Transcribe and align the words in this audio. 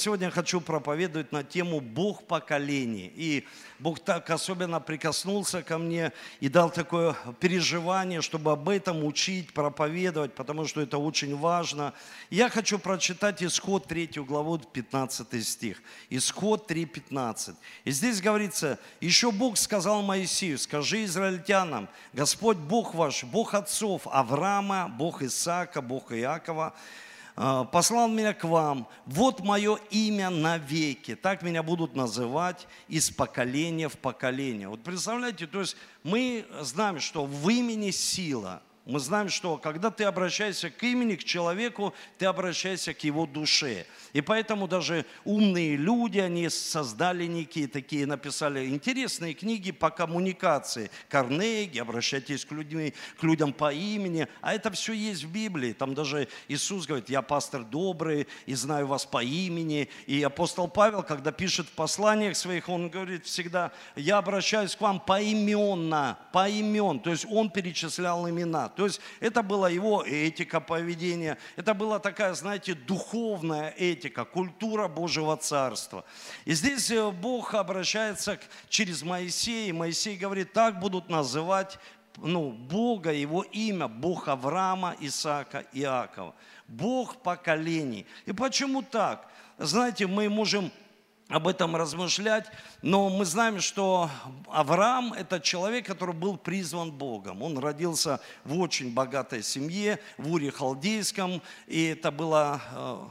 Сегодня 0.00 0.26
я 0.26 0.30
хочу 0.30 0.60
проповедовать 0.60 1.32
на 1.32 1.42
тему 1.42 1.80
Бог 1.80 2.22
поколений. 2.28 3.12
И 3.16 3.44
Бог 3.80 3.98
так 3.98 4.30
особенно 4.30 4.78
прикоснулся 4.78 5.60
ко 5.60 5.76
мне 5.76 6.12
и 6.38 6.48
дал 6.48 6.70
такое 6.70 7.16
переживание, 7.40 8.22
чтобы 8.22 8.52
об 8.52 8.68
этом 8.68 9.02
учить, 9.02 9.52
проповедовать, 9.52 10.36
потому 10.36 10.68
что 10.68 10.80
это 10.82 10.98
очень 10.98 11.36
важно. 11.36 11.94
Я 12.30 12.48
хочу 12.48 12.78
прочитать 12.78 13.42
Исход 13.42 13.88
3 13.88 14.10
главу, 14.18 14.58
15 14.58 15.44
стих. 15.44 15.82
Исход 16.10 16.70
3.15. 16.70 17.56
И 17.84 17.90
здесь 17.90 18.20
говорится, 18.20 18.78
еще 19.00 19.32
Бог 19.32 19.58
сказал 19.58 20.02
Моисею, 20.02 20.58
скажи 20.58 21.02
израильтянам, 21.06 21.88
Господь 22.12 22.58
Бог 22.58 22.94
ваш, 22.94 23.24
Бог 23.24 23.52
отцов 23.52 24.06
Авраама, 24.06 24.88
Бог 24.96 25.22
Исаака, 25.22 25.82
Бог 25.82 26.12
Иакова, 26.12 26.66
«А, 26.66 26.74
послал 27.72 28.08
меня 28.08 28.34
к 28.34 28.44
вам, 28.44 28.88
вот 29.06 29.40
мое 29.40 29.78
имя 29.90 30.30
навеки, 30.30 31.14
так 31.14 31.42
меня 31.42 31.62
будут 31.62 31.94
называть 31.94 32.66
из 32.88 33.10
поколения 33.10 33.88
в 33.88 33.96
поколение. 33.96 34.68
Вот 34.68 34.82
представляете, 34.82 35.46
то 35.46 35.60
есть 35.60 35.76
мы 36.02 36.46
знаем, 36.60 37.00
что 37.00 37.24
в 37.24 37.48
имени 37.48 37.90
сила– 37.90 38.62
мы 38.88 39.00
знаем, 39.00 39.28
что 39.28 39.58
когда 39.58 39.90
ты 39.90 40.04
обращаешься 40.04 40.70
к 40.70 40.82
имени, 40.82 41.16
к 41.16 41.22
человеку, 41.22 41.92
ты 42.16 42.24
обращаешься 42.24 42.94
к 42.94 43.04
его 43.04 43.26
душе. 43.26 43.84
И 44.14 44.22
поэтому 44.22 44.66
даже 44.66 45.04
умные 45.26 45.76
люди, 45.76 46.18
они 46.18 46.48
создали 46.48 47.26
некие 47.26 47.68
такие, 47.68 48.06
написали 48.06 48.66
интересные 48.66 49.34
книги 49.34 49.72
по 49.72 49.90
коммуникации. 49.90 50.90
Карнеги, 51.10 51.78
обращайтесь 51.78 52.46
к, 52.46 52.52
людьми, 52.52 52.94
к 53.20 53.22
людям 53.24 53.52
по 53.52 53.70
имени. 53.70 54.26
А 54.40 54.54
это 54.54 54.70
все 54.70 54.94
есть 54.94 55.24
в 55.24 55.30
Библии. 55.30 55.74
Там 55.74 55.92
даже 55.92 56.26
Иисус 56.48 56.86
говорит, 56.86 57.10
я 57.10 57.20
пастор 57.20 57.64
добрый 57.64 58.26
и 58.46 58.54
знаю 58.54 58.86
вас 58.86 59.04
по 59.04 59.22
имени. 59.22 59.90
И 60.06 60.22
апостол 60.22 60.66
Павел, 60.66 61.02
когда 61.02 61.30
пишет 61.30 61.66
в 61.66 61.72
посланиях 61.72 62.38
своих, 62.38 62.70
он 62.70 62.88
говорит 62.88 63.26
всегда, 63.26 63.70
я 63.96 64.16
обращаюсь 64.16 64.74
к 64.74 64.80
вам 64.80 64.98
поименно, 64.98 66.18
поимен. 66.32 67.00
То 67.00 67.10
есть 67.10 67.26
он 67.28 67.50
перечислял 67.50 68.26
имена. 68.26 68.70
То 68.78 68.84
есть 68.84 69.00
это 69.18 69.42
была 69.42 69.68
его 69.68 70.04
этика 70.06 70.60
поведения, 70.60 71.36
это 71.56 71.74
была 71.74 71.98
такая, 71.98 72.32
знаете, 72.34 72.74
духовная 72.74 73.74
этика, 73.76 74.24
культура 74.24 74.86
Божьего 74.86 75.36
Царства. 75.36 76.04
И 76.44 76.52
здесь 76.52 76.88
э, 76.92 77.10
Бог 77.10 77.54
обращается 77.54 78.36
к, 78.36 78.42
через 78.68 79.02
Моисея, 79.02 79.70
и 79.70 79.72
Моисей 79.72 80.16
говорит, 80.16 80.52
так 80.52 80.78
будут 80.78 81.08
называть 81.08 81.80
ну, 82.18 82.52
Бога, 82.52 83.12
Его 83.12 83.42
имя, 83.42 83.88
Бог 83.88 84.28
Авраама, 84.28 84.94
Исаака, 85.00 85.64
Иакова. 85.72 86.36
Бог 86.68 87.20
поколений. 87.20 88.06
И 88.26 88.32
почему 88.32 88.82
так? 88.82 89.28
Знаете, 89.58 90.06
мы 90.06 90.28
можем 90.28 90.70
об 91.28 91.46
этом 91.46 91.76
размышлять, 91.76 92.46
но 92.80 93.10
мы 93.10 93.24
знаем, 93.26 93.60
что 93.60 94.10
Авраам– 94.48 95.12
это 95.14 95.40
человек, 95.40 95.86
который 95.86 96.14
был 96.14 96.38
призван 96.38 96.90
Богом. 96.90 97.42
Он 97.42 97.58
родился 97.58 98.20
в 98.44 98.58
очень 98.58 98.94
богатой 98.94 99.42
семье, 99.42 100.00
в 100.16 100.32
Уре 100.32 100.50
Халдейском, 100.50 101.42
и 101.66 101.84
это 101.84 102.10
было… 102.10 102.62
Э, 102.72 103.06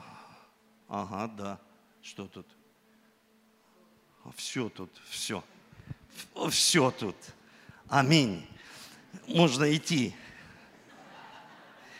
ага, 0.89 1.27
да, 1.37 1.59
что 2.01 2.27
тут? 2.27 2.47
Все 4.35 4.67
тут, 4.69 4.89
все. 5.09 5.43
Все 6.49 6.89
тут. 6.91 7.15
Аминь. 7.87 8.45
Можно 9.27 9.73
идти. 9.75 10.15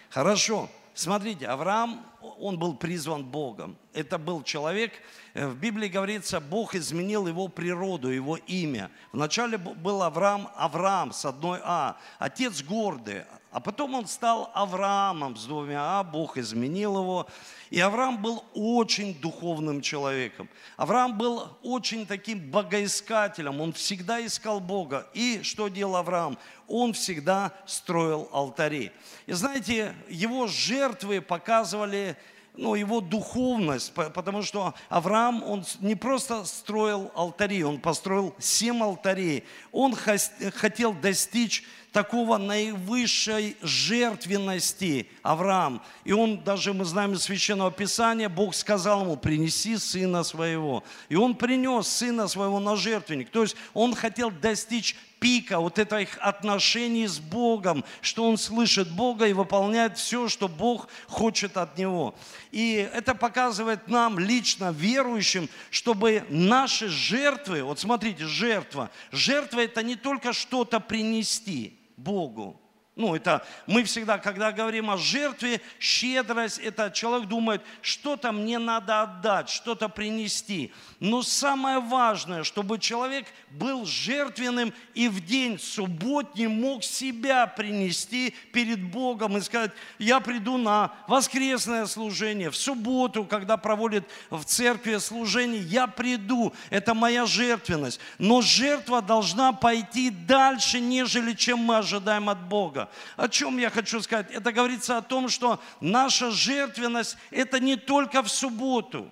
Хорошо. 0.10 0.70
Смотрите, 0.96 1.46
Авраам, 1.46 2.04
он 2.40 2.58
был 2.60 2.76
призван 2.76 3.24
Богом. 3.26 3.78
Это 3.94 4.18
был 4.18 4.44
человек, 4.44 4.94
э, 5.34 5.48
в 5.48 5.56
Библии 5.58 5.88
говорится, 5.88 6.40
Бог 6.40 6.76
изменил 6.76 7.28
его 7.28 7.48
природу, 7.48 8.10
его 8.10 8.38
имя. 8.38 8.92
Вначале 9.12 9.58
был 9.58 10.04
Авраам, 10.04 10.50
Авраам 10.56 11.12
с 11.12 11.26
одной 11.26 11.60
А, 11.64 11.98
отец 12.20 12.64
гордый, 12.64 13.24
а 13.52 13.60
потом 13.60 13.96
он 13.96 14.08
стал 14.08 14.52
Авраамом 14.54 15.38
с 15.38 15.46
двумя 15.46 16.00
А, 16.00 16.04
Бог 16.04 16.38
изменил 16.38 16.98
его. 16.98 17.28
И 17.70 17.80
Авраам 17.80 18.22
был 18.22 18.44
очень 18.54 19.20
духовным 19.20 19.82
человеком. 19.82 20.50
Авраам 20.76 21.18
был 21.18 21.58
очень 21.64 22.06
таким 22.06 22.40
богоискателем, 22.52 23.62
он 23.62 23.74
всегда 23.74 24.26
искал 24.26 24.60
Бога. 24.60 25.08
И 25.14 25.42
что 25.44 25.70
делал 25.70 25.96
Авраам? 25.96 26.38
Он 26.68 26.94
всегда 26.94 27.54
строил 27.66 28.30
алтари. 28.32 28.92
И 29.26 29.34
знаете, 29.34 29.96
его 30.10 30.48
жертвы 30.48 31.22
показывали 31.22 32.18
ну, 32.58 32.76
его 32.76 33.02
духовность, 33.02 33.94
потому 33.94 34.42
что 34.42 34.74
Авраам, 34.90 35.44
он 35.44 35.64
не 35.80 35.96
просто 35.96 36.44
строил 36.46 37.12
алтари, 37.16 37.64
он 37.64 37.80
построил 37.80 38.36
семь 38.40 38.82
алтарей. 38.82 39.44
Он 39.72 39.96
хотел 39.96 40.94
достичь 40.94 41.64
такого 41.92 42.38
наивысшей 42.38 43.58
жертвенности 43.62 45.08
Авраам. 45.24 45.82
И 46.04 46.12
он, 46.12 46.44
даже 46.44 46.74
мы 46.74 46.86
знаем 46.86 47.14
из 47.14 47.24
Священного 47.24 47.72
Писания, 47.72 48.30
Бог 48.30 48.54
сказал 48.54 49.02
ему, 49.02 49.18
принеси 49.18 49.78
сына 49.78 50.24
своего. 50.24 50.84
И 51.10 51.16
он 51.16 51.36
принес 51.36 51.88
сына 51.88 52.28
своего 52.28 52.60
на 52.60 52.76
жертвенник. 52.76 53.30
То 53.30 53.44
есть 53.44 53.56
он 53.74 53.96
хотел 53.96 54.32
достичь 54.32 54.96
пика 55.20 55.60
вот 55.60 55.80
этих 55.80 56.18
отношений 56.20 57.08
с 57.08 57.20
Богом, 57.20 57.84
что 58.02 58.28
он 58.28 58.38
слышит 58.38 58.90
Бога 58.92 59.28
и 59.28 59.34
выполняет 59.34 59.98
все, 59.98 60.28
что 60.28 60.48
Бог 60.48 60.88
хочет 61.08 61.58
от 61.58 61.78
него. 61.78 62.16
И 62.52 62.90
это 62.94 63.16
показывает 63.16 63.88
нам, 63.88 64.20
лично 64.20 64.72
верующим, 64.72 65.50
чтобы 65.70 66.26
наши 66.30 66.88
жертвы, 66.88 67.64
вот 67.64 67.80
смотрите, 67.80 68.26
жертва, 68.26 68.90
жертва 69.12 69.62
это 69.62 69.84
не 69.84 69.96
только 69.96 70.34
что-то 70.34 70.80
принести 70.80 71.80
Богу, 71.98 72.62
ну, 72.98 73.16
это 73.16 73.46
мы 73.68 73.84
всегда, 73.84 74.18
когда 74.18 74.52
говорим 74.52 74.90
о 74.90 74.98
жертве, 74.98 75.62
щедрость, 75.80 76.58
это 76.58 76.90
человек 76.90 77.28
думает, 77.28 77.62
что-то 77.84 78.32
мне 78.32 78.58
надо 78.58 79.04
отдать, 79.04 79.50
что-то 79.50 79.88
принести. 79.88 80.74
Но 81.00 81.22
самое 81.22 81.80
важное, 81.80 82.44
чтобы 82.44 82.80
человек 82.80 83.28
был 83.52 83.86
жертвенным 83.86 84.74
и 84.96 85.10
в 85.10 85.24
день 85.24 85.60
субботний 85.60 86.48
мог 86.48 86.84
себя 86.84 87.46
принести 87.46 88.34
перед 88.52 88.82
Богом 88.82 89.38
и 89.38 89.42
сказать, 89.42 89.72
я 90.00 90.20
приду 90.20 90.58
на 90.58 90.92
воскресное 91.08 91.86
служение, 91.86 92.50
в 92.50 92.58
субботу, 92.58 93.26
когда 93.26 93.58
проводят 93.58 94.06
в 94.32 94.44
церкви 94.44 94.98
служение, 94.98 95.62
я 95.62 95.86
приду, 95.86 96.52
это 96.72 96.96
моя 96.96 97.28
жертвенность. 97.28 98.00
Но 98.18 98.42
жертва 98.42 99.04
должна 99.04 99.54
пойти 99.54 100.10
дальше, 100.10 100.80
нежели 100.80 101.34
чем 101.34 101.60
мы 101.60 101.78
ожидаем 101.78 102.30
от 102.30 102.42
Бога. 102.42 102.87
О 103.16 103.28
чем 103.28 103.58
я 103.58 103.70
хочу 103.70 104.02
сказать? 104.02 104.32
Это 104.32 104.52
говорится 104.52 104.98
о 104.98 105.02
том, 105.02 105.30
что 105.30 105.62
наша 105.80 106.32
жертвенность– 106.32 107.18
это 107.32 107.60
не 107.60 107.76
только 107.76 108.24
в 108.24 108.30
субботу. 108.30 109.12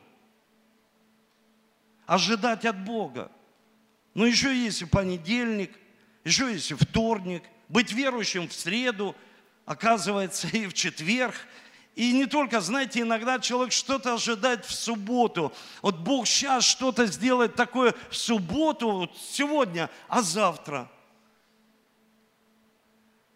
Ожидать 2.05 2.65
от 2.65 2.83
Бога. 2.83 3.31
Но 4.13 4.25
еще 4.25 4.55
есть 4.55 4.81
и 4.81 4.85
понедельник, 4.85 5.71
еще 6.23 6.51
есть 6.51 6.71
и 6.71 6.75
вторник. 6.75 7.43
Быть 7.67 7.91
верующим 7.91 8.47
в 8.47 8.53
среду, 8.53 9.15
оказывается, 9.65 10.47
и 10.47 10.67
в 10.67 10.73
четверг. 10.73 11.35
И 11.95 12.11
не 12.11 12.25
только, 12.25 12.61
знаете, 12.61 13.01
иногда 13.01 13.39
человек 13.39 13.71
что-то 13.71 14.13
ожидает 14.13 14.65
в 14.65 14.71
субботу. 14.73 15.53
Вот 15.81 15.97
Бог 15.99 16.27
сейчас 16.27 16.63
что-то 16.63 17.05
сделает 17.05 17.55
такое 17.55 17.95
в 18.09 18.15
субботу, 18.15 18.91
вот 18.91 19.17
сегодня, 19.17 19.89
а 20.07 20.21
завтра– 20.21 20.91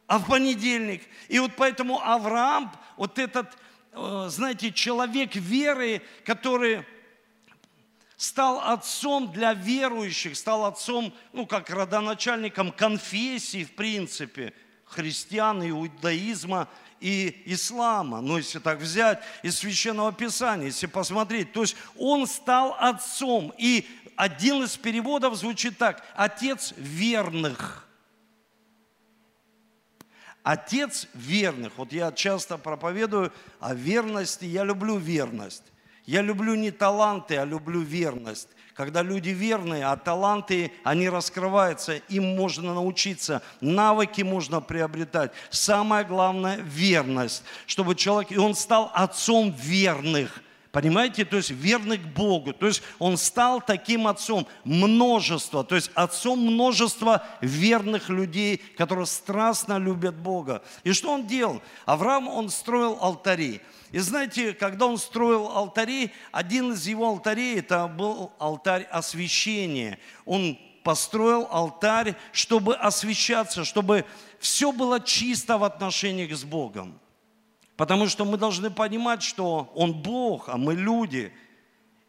а 0.09 0.17
в 0.17 0.25
понедельник. 0.25 1.03
И 1.27 1.37
вот 1.37 1.51
поэтому 1.55 2.01
Авраам, 2.01 2.75
вот 2.97 3.19
этот, 3.19 3.47
э, 3.93 4.25
знаете, 4.29 4.71
человек 4.71 5.35
веры, 5.35 6.01
который 6.25 6.83
стал 8.17 8.59
отцом 8.59 9.31
для 9.31 9.53
верующих, 9.53 10.35
стал 10.35 10.65
отцом, 10.65 11.13
ну, 11.31 11.45
как 11.45 11.69
родоначальником 11.69 12.71
конфессии, 12.71 13.63
в 13.63 13.75
принципе, 13.75 14.53
христиан, 14.85 15.61
иудаизма 15.69 16.67
и 16.99 17.43
ислама. 17.45 18.19
Ну, 18.19 18.37
если 18.37 18.57
так 18.57 18.79
взять 18.79 19.21
из 19.43 19.59
Священного 19.59 20.11
Писания, 20.11 20.65
если 20.65 20.87
посмотреть. 20.87 21.53
То 21.53 21.61
есть 21.61 21.75
он 21.95 22.25
стал 22.25 22.75
отцом. 22.79 23.53
И 23.59 23.87
один 24.15 24.63
из 24.63 24.75
переводов 24.75 25.35
звучит 25.35 25.77
так. 25.77 26.03
Отец 26.15 26.73
верных. 26.77 27.88
Отец 30.49 31.05
верных. 31.13 31.73
Вот 31.77 31.93
я 31.93 32.11
часто 32.11 32.57
проповедую 32.57 33.31
о 33.59 33.75
верности. 33.75 34.45
Я 34.45 34.63
люблю 34.63 34.97
верность. 34.97 35.61
Я 36.07 36.23
люблю 36.23 36.55
не 36.55 36.71
таланты, 36.71 37.37
а 37.37 37.45
люблю 37.45 37.81
верность. 37.81 38.47
Когда 38.73 39.03
люди 39.03 39.29
верные, 39.29 39.85
а 39.85 39.95
таланты, 39.95 40.71
они 40.83 41.07
раскрываются, 41.07 41.97
им 42.09 42.35
можно 42.35 42.73
научиться, 42.73 43.43
навыки 43.61 44.23
можно 44.23 44.59
приобретать. 44.59 45.33
Самое 45.51 46.03
главное– 46.03 46.55
верность, 46.63 47.43
чтобы 47.67 47.93
человек, 47.93 48.31
и 48.31 48.39
он 48.39 48.55
стал 48.55 48.89
отцом 48.95 49.51
верных. 49.51 50.41
Понимаете? 50.71 51.25
То 51.25 51.37
есть 51.37 51.49
верный 51.49 51.97
к 51.97 52.05
Богу. 52.05 52.53
То 52.53 52.67
есть 52.67 52.83
он 52.99 53.17
стал 53.17 53.59
таким 53.59 54.07
отцом 54.07 54.47
множества. 54.63 55.63
То 55.63 55.75
есть 55.75 55.89
отцом 55.95 56.39
множества 56.39 57.25
верных 57.41 58.09
людей, 58.09 58.57
которые 58.77 59.07
страстно 59.07 59.79
любят 59.79 60.15
Бога. 60.15 60.61
И 60.83 60.93
что 60.93 61.11
он 61.11 61.25
делал? 61.25 61.61
Авраам, 61.85 62.27
он 62.27 62.49
строил 62.49 62.99
алтари. 63.01 63.61
И 63.91 63.97
знаете, 63.97 64.53
когда 64.53 64.85
он 64.85 64.99
строил 64.99 65.47
алтари, 65.47 66.11
один 66.31 66.73
из 66.73 66.85
его 66.85 67.07
алтарей, 67.07 67.59
это 67.59 67.87
был 67.87 68.31
алтарь 68.37 68.83
освящения. 68.91 69.97
Он 70.25 70.55
построил 70.83 71.47
алтарь, 71.49 72.15
чтобы 72.31 72.75
освещаться, 72.75 73.65
чтобы 73.65 74.05
все 74.39 74.71
было 74.71 74.99
чисто 74.99 75.57
в 75.57 75.63
отношениях 75.63 76.31
с 76.31 76.43
Богом. 76.43 76.99
Потому 77.79 78.09
что 78.09 78.25
мы 78.25 78.35
должны 78.35 78.69
понимать, 78.69 79.23
что 79.23 79.71
Он 79.73 79.93
Бог, 79.93 80.49
а 80.49 80.57
мы 80.57 80.75
люди. 80.75 81.31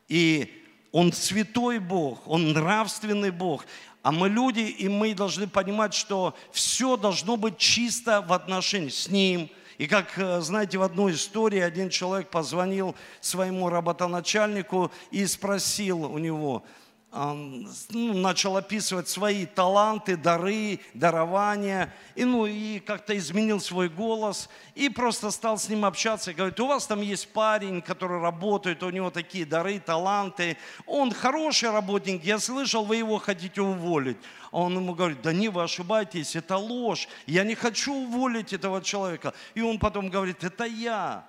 И 0.09 0.53
Он 0.91 1.13
святой 1.13 1.79
Бог, 1.79 2.27
Он 2.27 2.53
нравственный 2.53 3.31
Бог. 3.31 3.65
А 4.03 4.11
мы 4.11 4.29
люди, 4.29 4.63
и 4.63 4.89
мы 4.89 5.15
должны 5.15 5.47
понимать, 5.47 5.95
что 5.95 6.35
все 6.51 6.97
должно 6.97 7.37
быть 7.37 7.57
чисто 7.57 8.21
в 8.21 8.33
отношении 8.33 8.89
с 8.89 9.09
Ним. 9.09 9.49
И 9.79 9.87
как, 9.87 10.19
э, 10.19 10.41
знаете, 10.41 10.77
в 10.77 10.83
одной 10.83 11.13
истории 11.13 11.61
один 11.61 11.89
человек 11.89 12.31
позвонил 12.31 12.97
своему 13.21 13.69
работоначальнику 13.69 14.91
и 15.13 15.25
спросил 15.25 16.03
у 16.03 16.19
него– 16.19 16.65
ну, 17.13 18.13
начал 18.15 18.57
описывать 18.57 19.09
свои 19.09 19.45
таланты, 19.45 20.17
дары, 20.17 20.79
дарования, 20.95 21.93
и, 22.15 22.25
ну, 22.25 22.47
и 22.47 22.79
как-то 22.79 23.17
изменил 23.17 23.61
свой 23.61 23.89
голос, 23.89 24.49
и 24.77 24.89
просто 24.89 25.33
стал 25.33 25.59
с 25.59 25.69
ним 25.69 25.85
общаться, 25.85 26.31
и 26.31 26.35
говорит, 26.35 26.61
у 26.61 26.69
вас 26.69 26.87
там 26.87 27.01
есть 27.01 27.33
парень, 27.33 27.83
который 27.83 28.21
работает, 28.21 28.83
у 28.85 28.91
него 28.91 29.11
такие 29.11 29.45
дары, 29.45 29.81
таланты, 29.81 30.57
он 30.87 31.13
хороший 31.13 31.71
работник, 31.71 32.23
я 32.23 32.39
слышал, 32.39 32.85
вы 32.85 32.97
его 32.97 33.19
хотите 33.19 33.61
уволить. 33.61 34.19
А 34.53 34.59
он 34.59 34.77
ему 34.77 34.95
говорит, 34.95 35.21
да 35.23 35.33
не, 35.33 35.49
вы 35.49 35.65
ошибаетесь, 35.65 36.37
это 36.37 36.57
ложь, 36.57 37.09
я 37.27 37.43
не 37.43 37.57
хочу 37.57 37.93
уволить 37.93 38.53
этого 38.53 38.83
человека. 38.83 39.35
И 39.55 39.63
он 39.63 39.81
потом 39.81 40.11
говорит, 40.11 40.45
это 40.45 40.65
я, 40.65 41.27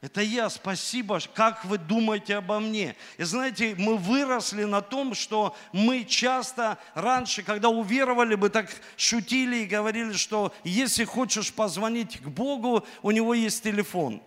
это 0.00 0.20
я, 0.20 0.48
спасибо, 0.48 1.18
как 1.34 1.64
вы 1.64 1.76
думаете 1.76 2.36
обо 2.36 2.60
мне. 2.60 2.94
И 3.16 3.24
знаете, 3.24 3.74
мы 3.76 3.96
выросли 3.96 4.62
на 4.62 4.80
том, 4.80 5.12
что 5.12 5.56
мы 5.72 6.04
часто 6.04 6.78
раньше, 6.94 7.42
когда 7.42 7.68
уверовали 7.68 8.36
бы, 8.36 8.48
так 8.48 8.70
шутили 8.96 9.56
и 9.56 9.66
говорили, 9.66 10.12
что 10.12 10.54
если 10.62 11.02
хочешь 11.04 11.52
позвонить 11.52 12.20
к 12.20 12.28
Богу, 12.28 12.86
у 13.02 13.10
него 13.10 13.34
есть 13.34 13.64
телефон. 13.64 14.22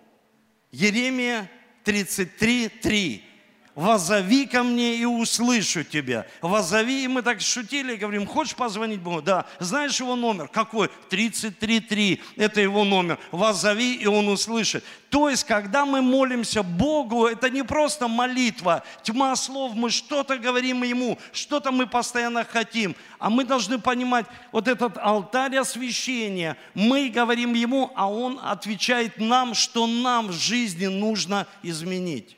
Еремия 0.71 1.49
33, 1.85 2.67
3 2.67 3.30
возови 3.75 4.45
ко 4.45 4.63
мне 4.63 4.95
и 4.95 5.05
услышу 5.05 5.83
тебя. 5.83 6.25
Возови, 6.41 7.03
и 7.03 7.07
мы 7.07 7.21
так 7.21 7.41
шутили, 7.41 7.95
говорим, 7.95 8.25
хочешь 8.25 8.55
позвонить 8.55 9.01
Богу? 9.01 9.21
Да. 9.21 9.45
Знаешь 9.59 9.99
его 9.99 10.15
номер? 10.15 10.47
Какой? 10.47 10.89
33.3, 11.09 12.19
это 12.35 12.61
его 12.61 12.83
номер. 12.83 13.17
Возови, 13.31 13.95
и 13.95 14.07
он 14.07 14.27
услышит. 14.27 14.83
То 15.09 15.29
есть, 15.29 15.43
когда 15.43 15.85
мы 15.85 16.01
молимся 16.01 16.63
Богу, 16.63 17.25
это 17.25 17.49
не 17.49 17.63
просто 17.63 18.07
молитва, 18.07 18.83
тьма 19.03 19.35
слов, 19.35 19.73
мы 19.75 19.89
что-то 19.89 20.37
говорим 20.37 20.83
Ему, 20.83 21.17
что-то 21.33 21.71
мы 21.71 21.85
постоянно 21.85 22.45
хотим. 22.45 22.95
А 23.19 23.29
мы 23.29 23.43
должны 23.43 23.77
понимать, 23.77 24.25
вот 24.51 24.67
этот 24.67 24.97
алтарь 24.97 25.57
освящения, 25.57 26.57
мы 26.73 27.09
говорим 27.09 27.53
Ему, 27.53 27.91
а 27.95 28.09
Он 28.09 28.39
отвечает 28.41 29.17
нам, 29.17 29.53
что 29.53 29.85
нам 29.85 30.27
в 30.27 30.33
жизни 30.33 30.87
нужно 30.87 31.45
изменить. 31.61 32.37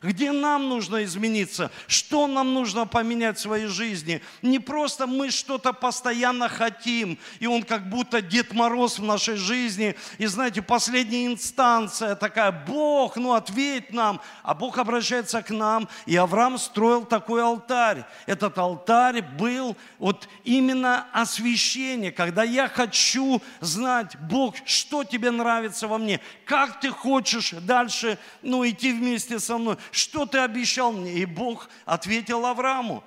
Где 0.00 0.30
нам 0.30 0.68
нужно 0.68 1.02
измениться? 1.04 1.72
Что 1.88 2.28
нам 2.28 2.54
нужно 2.54 2.86
поменять 2.86 3.36
в 3.36 3.40
своей 3.40 3.66
жизни? 3.66 4.22
Не 4.42 4.60
просто 4.60 5.08
мы 5.08 5.30
что-то 5.30 5.72
постоянно 5.72 6.48
хотим, 6.48 7.18
и 7.40 7.46
он 7.46 7.64
как 7.64 7.88
будто 7.88 8.22
Дед 8.22 8.52
Мороз 8.52 9.00
в 9.00 9.02
нашей 9.02 9.34
жизни. 9.34 9.96
И 10.18 10.26
знаете, 10.26 10.62
последняя 10.62 11.26
инстанция 11.26 12.14
такая, 12.14 12.52
Бог, 12.52 13.16
ну 13.16 13.32
ответь 13.32 13.92
нам. 13.92 14.20
А 14.44 14.54
Бог 14.54 14.78
обращается 14.78 15.42
к 15.42 15.50
нам, 15.50 15.88
и 16.06 16.14
Авраам 16.14 16.58
строил 16.58 17.04
такой 17.04 17.42
алтарь. 17.42 18.04
Этот 18.26 18.56
алтарь 18.56 19.22
был 19.22 19.76
вот 19.98 20.28
именно 20.44 21.08
освящение, 21.12 22.12
когда 22.12 22.44
я 22.44 22.68
хочу 22.68 23.42
знать, 23.60 24.16
Бог, 24.20 24.54
что 24.64 25.02
тебе 25.02 25.32
нравится 25.32 25.88
во 25.88 25.98
мне, 25.98 26.20
как 26.44 26.78
ты 26.78 26.90
хочешь 26.90 27.50
дальше 27.50 28.16
ну, 28.42 28.66
идти 28.68 28.92
вместе 28.92 29.40
со 29.40 29.58
мной 29.58 29.76
что 29.90 30.26
ты 30.26 30.38
обещал 30.38 30.92
мне? 30.92 31.12
И 31.14 31.24
Бог 31.24 31.68
ответил 31.84 32.44
Аврааму. 32.46 33.02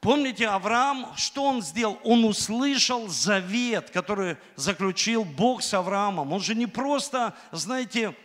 Помните, 0.00 0.48
Авраам, 0.48 1.14
что 1.16 1.44
он 1.44 1.62
сделал? 1.62 1.98
Он 2.04 2.24
услышал 2.24 3.06
завет, 3.08 3.90
который 3.90 4.38
заключил 4.56 5.24
Бог 5.24 5.62
с 5.62 5.74
Авраамом. 5.74 6.32
Он 6.32 6.40
же 6.40 6.54
не 6.54 6.66
просто, 6.66 7.34
знаете, 7.52 8.16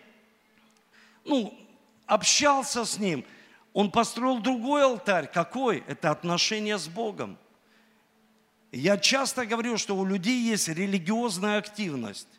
ну, 1.26 1.54
общался 2.06 2.86
с 2.86 2.98
ним. 2.98 3.26
Он 3.74 3.92
построил 3.92 4.40
другой 4.40 4.84
алтарь. 4.86 5.28
Какой? 5.28 5.84
Это 5.88 6.12
отношение 6.12 6.78
с 6.78 6.88
Богом. 6.88 7.38
Я 8.72 8.98
часто 8.98 9.46
говорю, 9.46 9.78
что 9.78 9.98
у 9.98 10.06
людей 10.06 10.40
есть 10.40 10.70
религиозная 10.70 11.58
активность. 11.58 12.30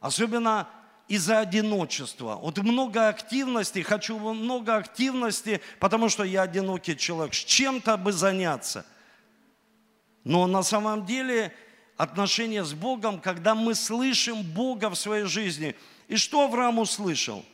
Особенно 0.00 0.68
из-за 1.08 1.40
одиночества. 1.40 2.36
Вот 2.36 2.58
много 2.58 3.08
активности, 3.08 3.80
хочу 3.82 4.18
много 4.18 4.76
активности, 4.76 5.60
потому 5.78 6.08
что 6.08 6.24
я 6.24 6.42
одинокий 6.42 6.96
человек, 6.96 7.34
с 7.34 7.38
чем-то 7.38 7.96
бы 7.96 8.12
заняться. 8.12 8.84
Но 10.24 10.46
на 10.46 10.62
самом 10.62 11.06
деле 11.06 11.52
отношения 11.96 12.64
с 12.64 12.74
Богом, 12.74 13.20
когда 13.20 13.54
мы 13.54 13.74
слышим 13.74 14.42
Бога 14.42 14.90
в 14.90 14.96
своей 14.96 15.24
жизни. 15.24 15.74
И 16.08 16.16
что 16.16 16.44
Авраам 16.44 16.78
услышал? 16.78 17.44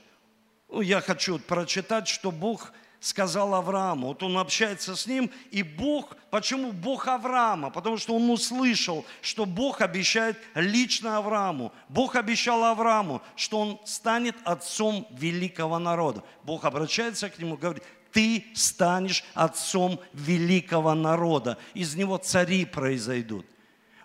Ну, 0.68 0.80
я 0.80 1.00
хочу 1.00 1.38
прочитать, 1.38 2.08
что 2.08 2.30
Бог 2.30 2.72
сказал 3.02 3.52
Аврааму. 3.56 4.08
Вот 4.08 4.22
он 4.22 4.38
общается 4.38 4.94
с 4.94 5.06
ним, 5.08 5.28
и 5.50 5.64
Бог, 5.64 6.16
почему 6.30 6.70
Бог 6.70 7.08
Авраама? 7.08 7.70
Потому 7.70 7.98
что 7.98 8.14
он 8.14 8.30
услышал, 8.30 9.04
что 9.20 9.44
Бог 9.44 9.80
обещает 9.80 10.38
лично 10.54 11.18
Аврааму. 11.18 11.72
Бог 11.88 12.14
обещал 12.14 12.62
Аврааму, 12.62 13.20
что 13.34 13.58
он 13.58 13.80
станет 13.84 14.36
отцом 14.44 15.08
великого 15.10 15.80
народа. 15.80 16.22
Бог 16.44 16.64
обращается 16.64 17.28
к 17.28 17.40
нему, 17.40 17.56
говорит, 17.56 17.82
ты 18.12 18.46
станешь 18.54 19.24
отцом 19.34 19.98
великого 20.12 20.94
народа. 20.94 21.58
Из 21.74 21.96
него 21.96 22.18
цари 22.18 22.64
произойдут. 22.64 23.44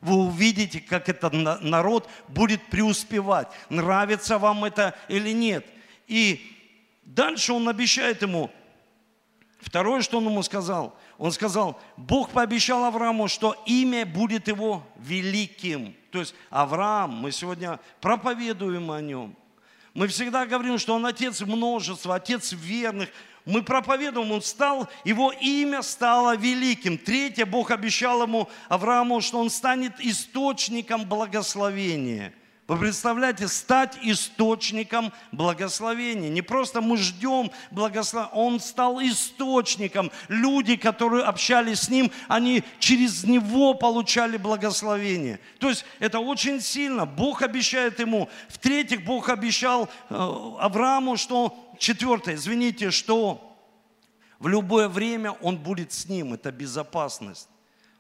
Вы 0.01 0.15
увидите, 0.15 0.79
как 0.79 1.07
этот 1.07 1.33
народ 1.61 2.09
будет 2.29 2.65
преуспевать. 2.67 3.47
Нравится 3.69 4.39
вам 4.39 4.65
это 4.65 4.95
или 5.07 5.31
нет. 5.31 5.67
И 6.07 6.41
дальше 7.03 7.53
он 7.53 7.69
обещает 7.69 8.23
ему, 8.23 8.49
Второе, 9.59 10.01
что 10.01 10.19
он 10.19 10.25
ему 10.25 10.43
сказал, 10.43 10.95
он 11.17 11.31
сказал, 11.31 11.79
Бог 11.97 12.29
пообещал 12.29 12.85
Аврааму, 12.85 13.27
что 13.27 13.55
имя 13.65 14.05
будет 14.05 14.47
его 14.47 14.83
великим. 14.97 15.95
То 16.11 16.19
есть 16.19 16.35
Авраам, 16.49 17.11
мы 17.11 17.31
сегодня 17.31 17.79
проповедуем 17.99 18.91
о 18.91 19.01
нем. 19.01 19.35
Мы 19.93 20.07
всегда 20.07 20.45
говорим, 20.45 20.77
что 20.77 20.93
он 20.93 21.05
отец 21.07 21.41
множества, 21.41 22.15
отец 22.15 22.51
верных. 22.51 23.09
Мы 23.45 23.63
проповедуем, 23.63 24.31
он 24.31 24.43
стал, 24.43 24.87
его 25.03 25.31
имя 25.31 25.81
стало 25.81 26.35
великим. 26.37 26.97
Третье, 26.97 27.45
Бог 27.45 27.71
обещал 27.71 28.21
ему, 28.21 28.47
Аврааму, 28.69 29.21
что 29.21 29.39
он 29.39 29.49
станет 29.49 29.99
источником 29.99 31.05
благословения– 31.05 32.33
вы 32.67 32.77
представляете, 32.77 33.47
стать 33.47 33.97
источником 34.01 35.13
благословения. 35.31 36.29
Не 36.29 36.41
просто 36.41 36.81
мы 36.81 36.97
ждем 36.97 37.49
благословения, 37.71 38.33
он 38.33 38.59
стал 38.59 38.99
источником. 39.01 40.11
Люди, 40.27 40.75
которые 40.75 41.23
общались 41.23 41.81
с 41.81 41.89
ним, 41.89 42.11
они 42.27 42.63
через 42.79 43.23
него 43.23 43.73
получали 43.73 44.35
благословение. 44.35 45.39
То 45.59 45.69
есть 45.69 45.85
это 45.99 46.19
очень 46.19 46.59
сильно. 46.59 47.05
Бог 47.05 47.41
обещает 47.41 47.99
ему. 47.99 48.29
В-третьих, 48.49 49.05
Бог 49.05 49.29
обещал 49.29 49.89
э, 50.09 50.15
Аврааму, 50.59 51.17
что... 51.17 51.63
Четвертое, 51.79 52.33
извините, 52.33 52.89
что 52.89 53.55
в 54.39 54.47
любое 54.47 54.87
время 54.87 55.31
он 55.31 55.57
будет 55.57 55.93
с 55.93 56.07
ним. 56.07 56.33
Это 56.33 56.51
безопасность. 56.51 57.47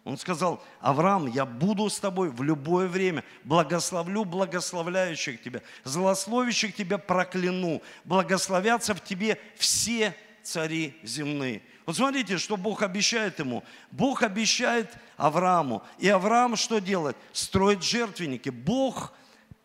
Он 0.07 0.17
сказал, 0.17 0.63
Авраам, 0.79 1.27
я 1.27 1.45
буду 1.45 1.89
с 1.89 1.99
тобой 1.99 2.29
в 2.29 2.41
любое 2.41 2.87
время, 2.87 3.25
благословлю 3.43 4.23
благословляющих 4.23 5.41
тебя, 5.41 5.61
злословящих 5.83 6.73
тебя 6.73 6.97
прокляну, 6.97 7.81
благословятся 8.05 8.95
в 8.95 9.03
тебе 9.03 9.37
все 9.57 10.15
цари 10.43 10.95
земные. 11.03 11.61
Вот 11.85 11.97
смотрите, 11.97 12.37
что 12.37 12.55
Бог 12.55 12.83
обещает 12.83 13.39
ему. 13.39 13.65
Бог 13.91 14.23
обещает 14.23 14.89
Аврааму. 15.17 15.83
И 15.99 16.07
Авраам 16.07 16.55
что 16.55 16.79
делает? 16.79 17.17
Строит 17.33 17.83
жертвенники. 17.83 18.47
Бог 18.47 19.11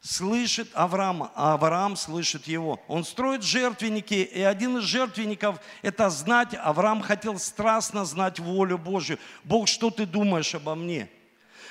слышит 0.02 0.68
Авраама, 0.74 1.30
а 1.34 1.54
Авраам 1.54 1.96
слышит 1.96 2.48
его. 2.48 2.80
Он 2.88 3.04
строит 3.04 3.42
жертвенники, 3.42 4.14
и 4.14 4.42
один 4.42 4.78
из 4.78 4.84
жертвенников– 4.84 5.60
это 5.82 6.10
знать. 6.10 6.54
Авраам 6.54 7.00
хотел 7.00 7.38
страстно 7.38 8.04
знать 8.04 8.40
волю 8.40 8.78
Божью. 8.78 9.18
Бог, 9.44 9.68
что 9.68 9.90
ты 9.90 10.04
думаешь 10.04 10.54
обо 10.54 10.74
мне? 10.74 11.08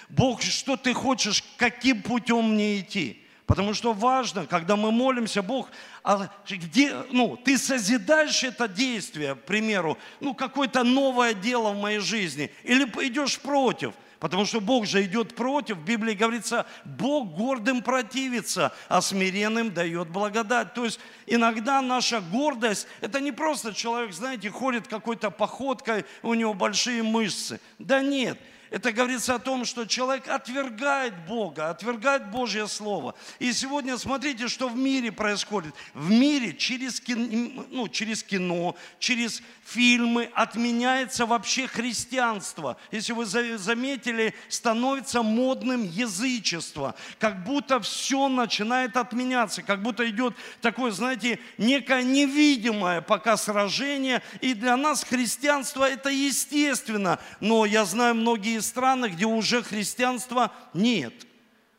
Бог, 0.10 0.42
что 0.42 0.78
ты 0.78 0.94
хочешь, 0.94 1.44
каким 1.58 2.02
путем 2.02 2.54
мне 2.54 2.80
идти? 2.80 3.22
Потому 3.46 3.74
что 3.74 3.92
важно, 3.92 4.46
когда 4.46 4.78
мы 4.78 4.92
молимся, 4.92 5.42
Бог, 5.42 5.68
а 6.02 6.30
где, 6.50 7.04
ну, 7.12 7.36
ты 7.36 7.58
созидаешь 7.58 8.44
это 8.46 8.70
действие, 8.70 9.36
к 9.36 9.44
примеру, 9.44 9.98
ну, 10.22 10.34
какое-то 10.34 10.84
новое 10.84 11.34
дело 11.34 11.72
в 11.72 11.82
моей 11.82 12.00
жизни, 12.00 12.50
или 12.64 12.86
идешь 12.86 13.38
против– 13.40 13.94
Потому 14.22 14.46
что 14.46 14.62
Бог 14.62 14.86
же 14.86 15.04
идет 15.04 15.34
против. 15.34 15.78
В 15.78 15.84
Библии 15.84 16.14
говорится, 16.14 16.68
Бог 16.86 17.30
гордым 17.36 17.82
противится, 17.82 18.72
а 18.88 19.02
смиренным 19.02 19.74
дает 19.74 20.10
благодать. 20.10 20.76
То 20.76 20.86
есть 20.86 21.00
иногда 21.26 21.82
наша 21.82 22.22
гордость, 22.22 22.88
это 23.02 23.20
не 23.20 23.32
просто 23.32 23.74
человек, 23.74 24.14
знаете, 24.14 24.52
ходит 24.52 24.88
какой-то 24.88 25.32
походкой, 25.32 26.06
у 26.22 26.36
него 26.36 26.54
большие 26.54 27.02
мышцы. 27.02 27.60
Да 27.80 28.04
нет, 28.04 28.38
это 28.72 28.94
говорится 28.94 29.36
о 29.36 29.40
том, 29.40 29.66
что 29.66 29.86
человек 29.86 30.30
отвергает 30.30 31.26
Бога, 31.28 31.70
отвергает 31.70 32.32
Божье 32.32 32.68
Слово. 32.68 33.16
И 33.38 33.52
сегодня 33.52 33.98
смотрите, 33.98 34.48
что 34.48 34.70
в 34.70 34.78
мире 34.78 35.12
происходит. 35.12 35.76
В 35.94 36.10
мире 36.10 36.54
через 36.54 37.02
кино, 37.02 37.66
ну, 37.70 37.90
через, 37.90 38.24
кино, 38.24 38.78
через 38.98 39.44
фильмы 39.66 40.30
отменяется 40.34 41.26
вообще 41.26 41.68
христианство. 41.68 42.78
Если 42.92 43.12
вы 43.12 43.26
заметили, 43.26 44.34
становится 44.48 45.22
модным 45.22 45.84
язычество. 45.84 46.96
Как 47.20 47.44
будто 47.44 47.82
все 47.82 48.30
начинает 48.30 48.96
отменяться, 48.96 49.64
как 49.64 49.82
будто 49.82 50.10
идет 50.10 50.34
такое, 50.62 50.92
знаете, 50.92 51.40
некое 51.58 52.04
невидимое 52.04 53.02
пока 53.02 53.36
сражение. 53.36 54.22
И 54.40 54.54
для 54.54 54.78
нас 54.78 55.04
христианство 55.04 55.84
это 55.84 56.10
естественно. 56.10 57.20
Но 57.42 57.66
я 57.66 57.84
знаю 57.84 58.16
многие 58.16 58.61
страны, 58.62 59.08
где 59.08 59.26
уже 59.26 59.64
христианства 59.64 60.52
нет. 60.74 61.14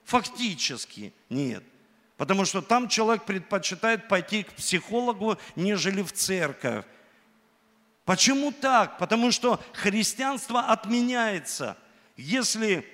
Фактически 0.04 1.12
нет. 1.28 1.64
Потому 2.16 2.44
что 2.44 2.62
там 2.62 2.88
человек 2.88 3.24
предпочитает 3.24 4.08
пойти 4.08 4.42
к 4.44 4.52
психологу, 4.52 5.38
нежели 5.56 6.02
в 6.02 6.12
церковь. 6.12 6.84
Почему 8.04 8.52
так? 8.52 8.98
Потому 8.98 9.30
что 9.30 9.62
христианство 9.72 10.60
отменяется. 10.60 11.76
Если 12.16 12.86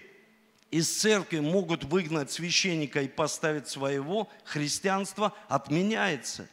из 0.71 0.99
церкви 0.99 1.41
могут 1.41 1.85
выгнать 1.85 2.31
священника 2.31 3.03
и 3.03 3.09
поставить 3.09 3.69
своего, 3.69 4.29
христианство 4.45 5.35
отменяется. 5.49 6.49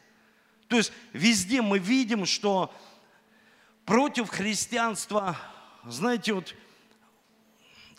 То 0.67 0.77
есть 0.77 0.91
везде 1.13 1.61
мы 1.61 1.79
видим, 1.79 2.25
что 2.25 2.73
против 3.85 4.29
христианства, 4.29 5.37
знаете, 5.85 6.33
вот 6.33 6.55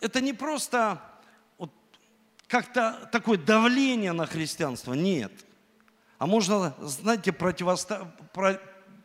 это 0.01 0.21
не 0.21 0.33
просто 0.33 1.01
вот 1.57 1.71
как-то 2.47 3.09
такое 3.11 3.37
давление 3.37 4.11
на 4.11 4.25
христианство, 4.25 4.93
нет. 4.93 5.31
А 6.17 6.25
можно, 6.25 6.75
знаете, 6.79 7.31
противоста... 7.31 8.11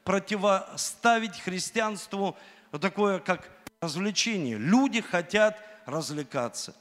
противоставить 0.05 1.39
христианству 1.41 2.37
вот 2.71 2.81
такое, 2.81 3.19
как 3.19 3.51
развлечение. 3.81 4.57
Люди 4.59 5.01
хотят 5.01 5.59
развлекаться. 5.85 6.75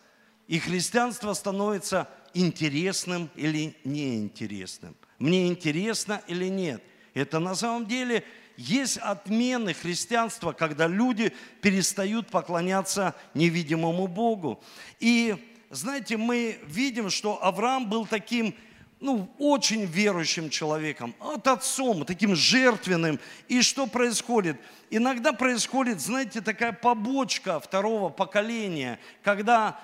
И 0.48 0.60
христианство 0.60 1.34
становится 1.34 2.08
интересным 2.34 3.30
или 3.36 3.75
неинтересным. 3.84 4.96
Мне 5.20 5.48
интересно 5.48 6.22
или 6.27 6.46
нет. 6.46 6.82
Это 7.13 7.39
на 7.39 7.56
самом 7.56 7.86
деле 7.86 8.24
есть 8.58 8.98
отмены 8.98 9.74
христианства, 9.74 10.51
когда 10.51 10.88
люди 10.88 11.34
перестают 11.62 12.27
поклоняться 12.27 13.15
невидимому 13.34 14.08
Богу. 14.08 14.62
И 15.00 15.36
знаете, 15.72 16.17
мы 16.17 16.60
видим, 16.65 17.10
что 17.10 17.43
Авраам 17.43 17.89
был 17.89 18.05
таким, 18.05 18.53
ну, 19.00 19.34
очень 19.39 19.86
верующим 19.86 20.50
человеком, 20.50 21.15
от 21.20 21.48
отцом, 21.48 22.05
таким 22.05 22.36
жертвенным. 22.36 23.20
И 23.48 23.62
что 23.62 23.88
происходит? 23.88 24.58
Иногда 24.89 25.31
происходит, 25.31 26.01
знаете, 26.01 26.41
такая 26.41 26.74
побочка 26.74 27.60
второго 27.60 28.10
поколения, 28.10 29.00
когда 29.24 29.79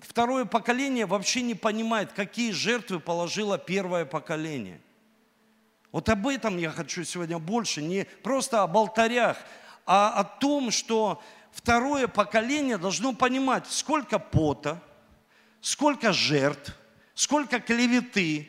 второе 0.00 0.44
поколение 0.44 1.06
вообще 1.06 1.42
не 1.42 1.54
понимает, 1.54 2.12
какие 2.12 2.52
жертвы 2.52 3.00
положило 3.00 3.58
первое 3.58 4.04
поколение. 4.04 4.80
Вот 5.90 6.08
об 6.08 6.26
этом 6.26 6.58
я 6.58 6.70
хочу 6.70 7.04
сегодня 7.04 7.38
больше, 7.38 7.82
не 7.82 8.04
просто 8.22 8.62
об 8.62 8.76
алтарях, 8.76 9.38
а 9.86 10.10
о 10.10 10.24
том, 10.24 10.70
что 10.70 11.22
второе 11.50 12.08
поколение 12.08 12.76
должно 12.76 13.14
понимать, 13.14 13.66
сколько 13.68 14.18
пота, 14.18 14.82
сколько 15.60 16.12
жертв, 16.12 16.76
сколько 17.14 17.58
клеветы, 17.58 18.48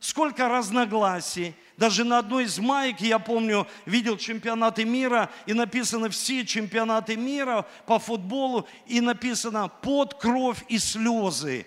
сколько 0.00 0.48
разногласий. 0.48 1.54
Даже 1.78 2.04
на 2.04 2.18
одной 2.18 2.44
из 2.44 2.58
маек, 2.58 3.00
я 3.00 3.18
помню, 3.18 3.66
видел 3.84 4.16
чемпионаты 4.16 4.84
мира, 4.84 5.30
и 5.46 5.52
написано 5.52 6.08
все 6.08 6.44
чемпионаты 6.44 7.16
мира 7.16 7.66
по 7.86 7.98
футболу, 7.98 8.68
и 8.86 9.00
написано 9.00 9.68
под 9.68 10.14
кровь 10.14 10.62
и 10.68 10.78
слезы. 10.78 11.66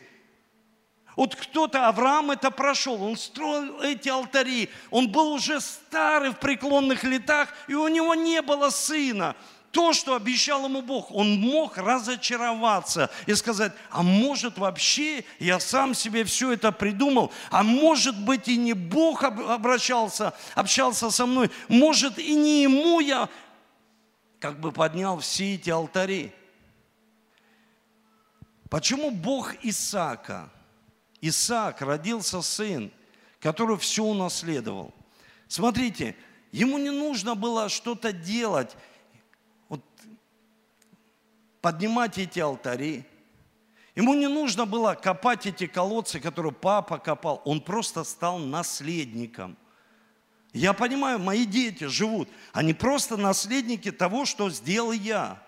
Вот 1.19 1.35
кто-то, 1.35 1.89
Авраам 1.89 2.31
это 2.31 2.49
прошел, 2.49 3.03
он 3.03 3.17
строил 3.17 3.81
эти 3.81 4.07
алтари, 4.07 4.69
он 4.89 5.11
был 5.11 5.33
уже 5.33 5.59
старый 5.59 6.29
в 6.29 6.37
преклонных 6.37 7.03
летах, 7.03 7.49
и 7.67 7.73
у 7.73 7.89
него 7.89 8.15
не 8.15 8.41
было 8.41 8.69
сына. 8.69 9.35
То, 9.71 9.91
что 9.91 10.15
обещал 10.15 10.63
ему 10.63 10.81
Бог, 10.81 11.11
он 11.11 11.37
мог 11.41 11.75
разочароваться 11.77 13.11
и 13.25 13.35
сказать, 13.35 13.73
а 13.89 14.01
может 14.01 14.57
вообще 14.57 15.25
я 15.39 15.59
сам 15.59 15.93
себе 15.93 16.23
все 16.23 16.53
это 16.53 16.71
придумал, 16.71 17.33
а 17.51 17.63
может 17.63 18.17
быть 18.17 18.47
и 18.47 18.55
не 18.55 18.71
Бог 18.71 19.25
обращался, 19.25 20.33
общался 20.55 21.11
со 21.11 21.25
мной, 21.25 21.51
может 21.67 22.17
и 22.17 22.33
не 22.33 22.61
ему 22.61 23.01
я 23.01 23.27
как 24.39 24.61
бы 24.61 24.71
поднял 24.71 25.19
все 25.19 25.55
эти 25.55 25.69
алтари. 25.69 26.31
Почему 28.69 29.11
Бог 29.11 29.53
Исаака? 29.63 30.49
Исаак 31.21 31.81
родился 31.81 32.41
сын, 32.41 32.91
который 33.39 33.77
все 33.77 34.03
унаследовал. 34.03 34.93
Смотрите, 35.47 36.15
ему 36.51 36.77
не 36.77 36.91
нужно 36.91 37.35
было 37.35 37.69
что-то 37.69 38.11
делать, 38.11 38.75
вот, 39.67 39.81
поднимать 41.61 42.17
эти 42.17 42.39
алтари. 42.39 43.05
Ему 43.95 44.13
не 44.13 44.27
нужно 44.27 44.65
было 44.65 44.93
копать 44.93 45.45
эти 45.45 45.67
колодцы, 45.67 46.19
которые 46.19 46.53
папа 46.53 46.99
копал. 46.99 47.41
Он 47.43 47.59
просто 47.59 48.03
стал 48.03 48.37
наследником. 48.37 49.57
Я 50.53 50.73
понимаю, 50.73 51.19
мои 51.19 51.45
дети 51.45 51.85
живут. 51.85 52.29
Они 52.53 52.73
просто 52.73 53.17
наследники 53.17 53.91
того, 53.91 54.25
что 54.25 54.49
сделал 54.49 54.91
я. 54.91 55.41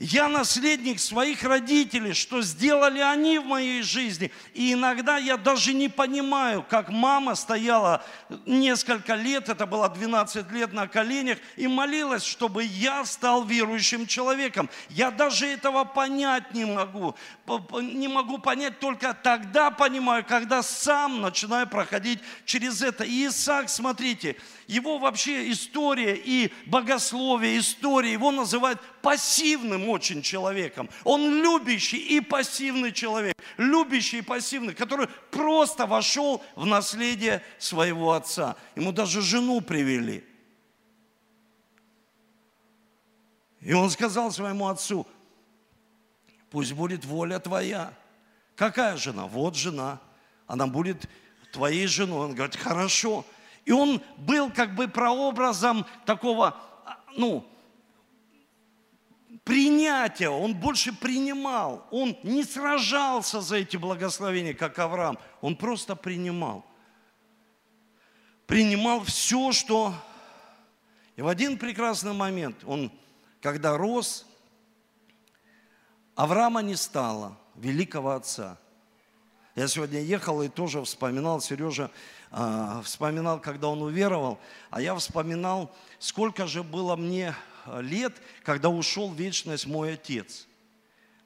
Я 0.00 0.28
наследник 0.28 0.98
своих 0.98 1.44
родителей, 1.44 2.14
что 2.14 2.42
сделали 2.42 2.98
они 2.98 3.38
в 3.38 3.44
моей 3.44 3.80
жизни. 3.82 4.32
И 4.52 4.72
иногда 4.72 5.18
я 5.18 5.36
даже 5.36 5.72
не 5.72 5.88
понимаю, 5.88 6.66
как 6.68 6.88
мама 6.88 7.36
стояла 7.36 8.04
несколько 8.44 9.14
лет, 9.14 9.48
это 9.48 9.66
было 9.66 9.88
12 9.88 10.50
лет 10.50 10.72
на 10.72 10.88
коленях, 10.88 11.38
и 11.54 11.68
молилась, 11.68 12.24
чтобы 12.24 12.64
я 12.64 13.04
стал 13.04 13.44
верующим 13.44 14.08
человеком. 14.08 14.68
Я 14.88 15.12
даже 15.12 15.46
этого 15.46 15.84
понять 15.84 16.52
не 16.54 16.64
могу. 16.64 17.14
Не 17.80 18.08
могу 18.08 18.38
понять 18.38 18.80
только 18.80 19.14
тогда 19.14 19.70
понимаю, 19.70 20.24
когда 20.24 20.64
сам 20.64 21.20
начинаю 21.20 21.68
проходить 21.68 22.18
через 22.44 22.82
это. 22.82 23.04
И 23.04 23.28
Исаак, 23.28 23.68
смотрите, 23.68 24.34
его 24.66 24.98
вообще 24.98 25.52
история 25.52 26.16
и 26.16 26.52
богословие, 26.66 27.60
история, 27.60 28.12
его 28.12 28.32
называют 28.32 28.80
пассивным 29.04 29.90
очень 29.90 30.22
человеком. 30.22 30.88
Он 31.04 31.42
любящий 31.42 31.98
и 31.98 32.20
пассивный 32.20 32.90
человек. 32.90 33.36
Любящий 33.58 34.18
и 34.18 34.22
пассивный, 34.22 34.74
который 34.74 35.08
просто 35.30 35.84
вошел 35.86 36.42
в 36.56 36.64
наследие 36.64 37.42
своего 37.58 38.12
отца. 38.12 38.56
Ему 38.74 38.92
даже 38.92 39.20
жену 39.20 39.60
привели. 39.60 40.24
И 43.60 43.74
он 43.74 43.90
сказал 43.90 44.32
своему 44.32 44.68
отцу, 44.68 45.06
пусть 46.50 46.72
будет 46.72 47.04
воля 47.04 47.38
твоя. 47.38 47.92
Какая 48.56 48.96
жена? 48.96 49.26
Вот 49.26 49.54
жена. 49.54 50.00
Она 50.46 50.66
будет 50.66 51.10
твоей 51.52 51.86
женой. 51.86 52.24
Он 52.24 52.34
говорит, 52.34 52.56
хорошо. 52.56 53.26
И 53.66 53.72
он 53.72 54.00
был 54.16 54.50
как 54.50 54.74
бы 54.74 54.88
прообразом 54.88 55.84
такого, 56.06 56.56
ну, 57.18 57.46
принятия, 59.44 60.30
он 60.30 60.54
больше 60.54 60.92
принимал. 60.92 61.86
Он 61.90 62.16
не 62.22 62.42
сражался 62.42 63.40
за 63.40 63.56
эти 63.56 63.76
благословения, 63.76 64.54
как 64.54 64.78
Авраам. 64.78 65.18
Он 65.40 65.54
просто 65.54 65.94
принимал. 65.94 66.64
Принимал 68.46 69.04
все, 69.04 69.52
что... 69.52 69.94
И 71.16 71.22
в 71.22 71.28
один 71.28 71.58
прекрасный 71.58 72.12
момент, 72.12 72.64
он, 72.64 72.90
когда 73.40 73.76
рос, 73.76 74.26
Авраама 76.16 76.60
не 76.60 76.74
стало, 76.74 77.38
великого 77.54 78.10
отца. 78.10 78.58
Я 79.54 79.68
сегодня 79.68 80.00
ехал 80.00 80.42
и 80.42 80.48
тоже 80.48 80.82
вспоминал, 80.82 81.40
Сережа 81.40 81.90
вспоминал, 82.82 83.40
когда 83.40 83.68
он 83.68 83.82
уверовал, 83.82 84.40
а 84.70 84.80
я 84.80 84.94
вспоминал, 84.96 85.74
сколько 85.98 86.46
же 86.46 86.62
было 86.62 86.96
мне 86.96 87.34
лет, 87.80 88.20
когда 88.42 88.68
ушел 88.68 89.10
в 89.10 89.16
вечность 89.16 89.66
мой 89.66 89.94
отец. 89.94 90.46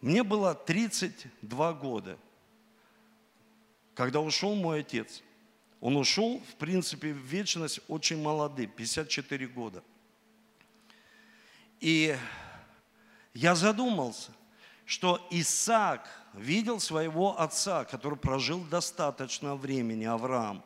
Мне 0.00 0.23
было 0.23 0.55
32 0.55 1.73
года, 1.73 2.19
когда 3.95 4.21
ушел 4.21 4.55
мой 4.55 4.81
отец. 4.81 5.23
Он 5.81 5.97
ушел, 5.97 6.41
в 6.41 6.57
принципе, 6.57 7.12
в 7.12 7.19
вечность 7.19 7.81
очень 7.88 8.21
молодый, 8.21 8.67
54 8.67 9.47
года. 9.47 9.83
И 11.81 12.17
я 13.33 13.55
задумался, 13.55 14.33
что 14.85 15.27
Исаак 15.31 16.09
видел 16.35 16.81
своего 16.81 17.41
отца, 17.41 17.85
который 17.85 18.19
прожил 18.19 18.61
достаточно 18.65 19.55
времени, 19.55 20.05
Авраам. 20.05 20.65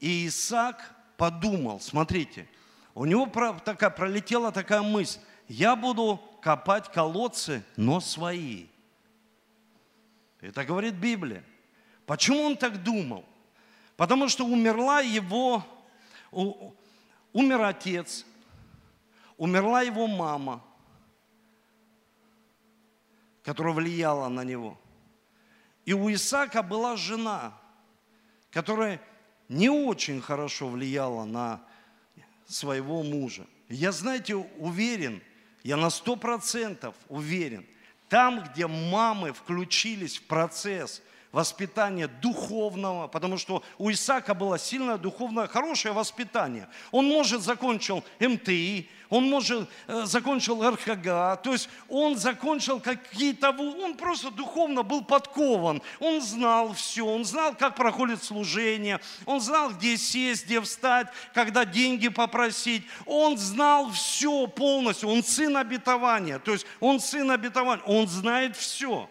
И 0.00 0.26
Исаак 0.26 0.94
подумал, 1.16 1.80
смотрите, 1.80 2.48
у 2.94 3.04
него 3.04 3.26
такая, 3.64 3.90
пролетела 3.90 4.52
такая 4.52 4.82
мысль, 4.82 5.20
я 5.48 5.76
буду 5.76 6.20
копать 6.42 6.90
колодцы, 6.92 7.62
но 7.76 8.00
свои. 8.00 8.66
Это 10.40 10.64
говорит 10.64 10.94
Библия. 10.94 11.44
Почему 12.04 12.42
он 12.42 12.56
так 12.56 12.82
думал? 12.82 13.24
Потому 13.96 14.28
что 14.28 14.44
умерла 14.44 15.00
его, 15.00 15.64
умер 17.32 17.62
отец, 17.62 18.24
умерла 19.36 19.82
его 19.82 20.06
мама, 20.06 20.62
которая 23.42 23.74
влияла 23.74 24.28
на 24.28 24.44
него. 24.44 24.78
И 25.84 25.92
у 25.92 26.12
Исаака 26.12 26.62
была 26.62 26.96
жена, 26.96 27.52
которая 28.50 29.00
не 29.48 29.68
очень 29.68 30.20
хорошо 30.20 30.68
влияла 30.68 31.24
на 31.24 31.62
своего 32.46 33.02
мужа. 33.02 33.46
Я, 33.68 33.92
знаете, 33.92 34.34
уверен, 34.34 35.22
я 35.62 35.76
на 35.76 35.90
сто 35.90 36.16
процентов 36.16 36.94
уверен, 37.08 37.66
там, 38.08 38.44
где 38.44 38.66
мамы 38.66 39.32
включились 39.32 40.18
в 40.18 40.22
процесс 40.22 41.02
воспитания 41.36 42.08
духовного, 42.08 43.08
потому 43.08 43.36
что 43.36 43.62
у 43.76 43.90
Исаака 43.90 44.32
было 44.32 44.58
сильное 44.58 44.96
духовное, 44.96 45.46
хорошее 45.46 45.92
воспитание. 45.92 46.66
Он, 46.92 47.04
может, 47.04 47.42
закончил 47.42 48.02
МТИ, 48.18 48.88
он, 49.10 49.28
может, 49.28 49.68
э, 49.86 50.04
закончил 50.06 50.66
РХГ, 50.66 51.42
то 51.42 51.52
есть 51.52 51.68
он 51.90 52.16
закончил 52.16 52.80
какие-то, 52.80 53.50
он 53.50 53.98
просто 53.98 54.30
духовно 54.30 54.82
был 54.82 55.04
подкован, 55.04 55.82
он 56.00 56.22
знал 56.22 56.72
все, 56.72 57.04
он 57.04 57.26
знал, 57.26 57.54
как 57.54 57.76
проходит 57.76 58.24
служение, 58.24 58.98
он 59.26 59.42
знал, 59.42 59.72
где 59.72 59.98
сесть, 59.98 60.46
где 60.46 60.62
встать, 60.62 61.08
когда 61.34 61.66
деньги 61.66 62.08
попросить, 62.08 62.82
он 63.04 63.36
знал 63.36 63.90
все 63.90 64.46
полностью, 64.46 65.10
он 65.10 65.22
сын 65.22 65.54
обетования, 65.58 66.38
то 66.38 66.52
есть 66.52 66.64
он 66.80 66.98
сын 66.98 67.30
обетования, 67.30 67.82
он 67.84 68.08
знает 68.08 68.56
все. 68.56 69.06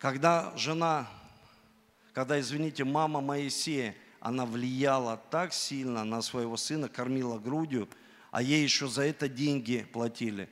Когда 0.00 0.56
жена, 0.56 1.06
когда, 2.14 2.40
извините, 2.40 2.84
мама 2.84 3.20
Моисея, 3.20 3.94
она 4.18 4.46
влияла 4.46 5.18
так 5.30 5.52
сильно 5.52 6.04
на 6.04 6.22
своего 6.22 6.56
сына, 6.56 6.88
кормила 6.88 7.38
грудью, 7.38 7.86
а 8.30 8.40
ей 8.40 8.62
еще 8.62 8.88
за 8.88 9.02
это 9.02 9.28
деньги 9.28 9.86
платили. 9.92 10.48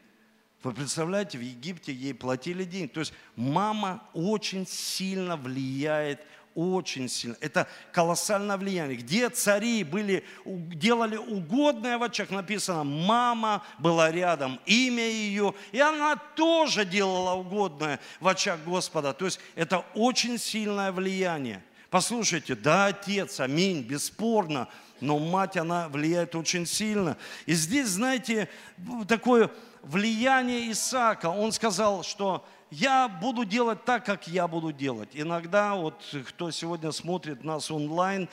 Вы 0.62 0.74
представляете, 0.74 1.38
в 1.38 1.40
Египте 1.40 1.94
ей 1.94 2.12
платили 2.12 2.64
деньги. 2.64 2.90
То 2.90 3.00
есть 3.00 3.14
мама 3.36 4.06
очень 4.12 4.66
сильно 4.66 5.38
влияет 5.38 6.20
очень 6.58 7.08
сильно. 7.08 7.36
Это 7.40 7.68
колоссальное 7.92 8.56
влияние. 8.56 8.96
Где 8.96 9.30
цари 9.30 9.84
были, 9.84 10.24
делали 10.44 11.16
угодное 11.16 11.98
в 11.98 12.02
очах, 12.02 12.30
написано, 12.30 12.82
мама 12.82 13.62
была 13.78 14.10
рядом, 14.10 14.58
имя 14.66 15.08
ее, 15.08 15.54
и 15.70 15.78
она 15.78 16.16
тоже 16.16 16.84
делала 16.84 17.34
угодное 17.34 18.00
в 18.18 18.26
очах 18.26 18.58
Господа. 18.66 19.12
То 19.12 19.26
есть 19.26 19.38
это 19.54 19.84
очень 19.94 20.36
сильное 20.36 20.90
влияние. 20.90 21.62
Послушайте, 21.90 22.56
да, 22.56 22.86
отец, 22.86 23.38
аминь, 23.38 23.82
бесспорно, 23.82 24.68
но 25.00 25.20
мать, 25.20 25.56
она 25.56 25.88
влияет 25.88 26.34
очень 26.34 26.66
сильно. 26.66 27.16
И 27.46 27.54
здесь, 27.54 27.86
знаете, 27.86 28.48
такое 29.06 29.48
влияние 29.82 30.72
Исаака. 30.72 31.26
Он 31.26 31.52
сказал, 31.52 32.02
что 32.02 32.44
я 32.70 33.08
буду 33.08 33.44
делать 33.44 33.84
так, 33.84 34.04
как 34.04 34.28
я 34.28 34.46
буду 34.46 34.72
делать. 34.72 35.10
Иногда, 35.12 35.74
вот 35.74 36.02
кто 36.28 36.50
сегодня 36.50 36.92
смотрит 36.92 37.44
нас 37.44 37.70
онлайн, 37.70 38.28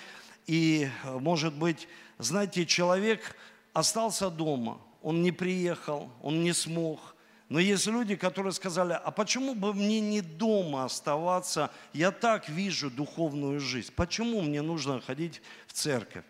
и, 0.48 0.90
может 1.06 1.54
быть, 1.54 1.88
знаете, 2.20 2.66
человек 2.66 3.36
остался 3.74 4.30
дома, 4.30 4.80
он 5.02 5.24
не 5.24 5.32
приехал, 5.32 6.10
он 6.22 6.44
не 6.44 6.54
смог. 6.54 7.16
Но 7.50 7.60
есть 7.60 7.86
люди, 7.88 8.16
которые 8.16 8.54
сказали, 8.54 8.94
а 8.94 9.12
почему 9.12 9.54
бы 9.54 9.74
мне 9.74 10.00
не 10.00 10.22
дома 10.22 10.86
оставаться? 10.86 11.72
Я 11.94 12.12
так 12.12 12.50
вижу 12.50 12.90
духовную 12.90 13.60
жизнь. 13.60 13.94
Почему 13.96 14.42
мне 14.42 14.62
нужно 14.62 15.00
ходить 15.00 15.42
в 15.68 15.74
церковь? 15.74 16.26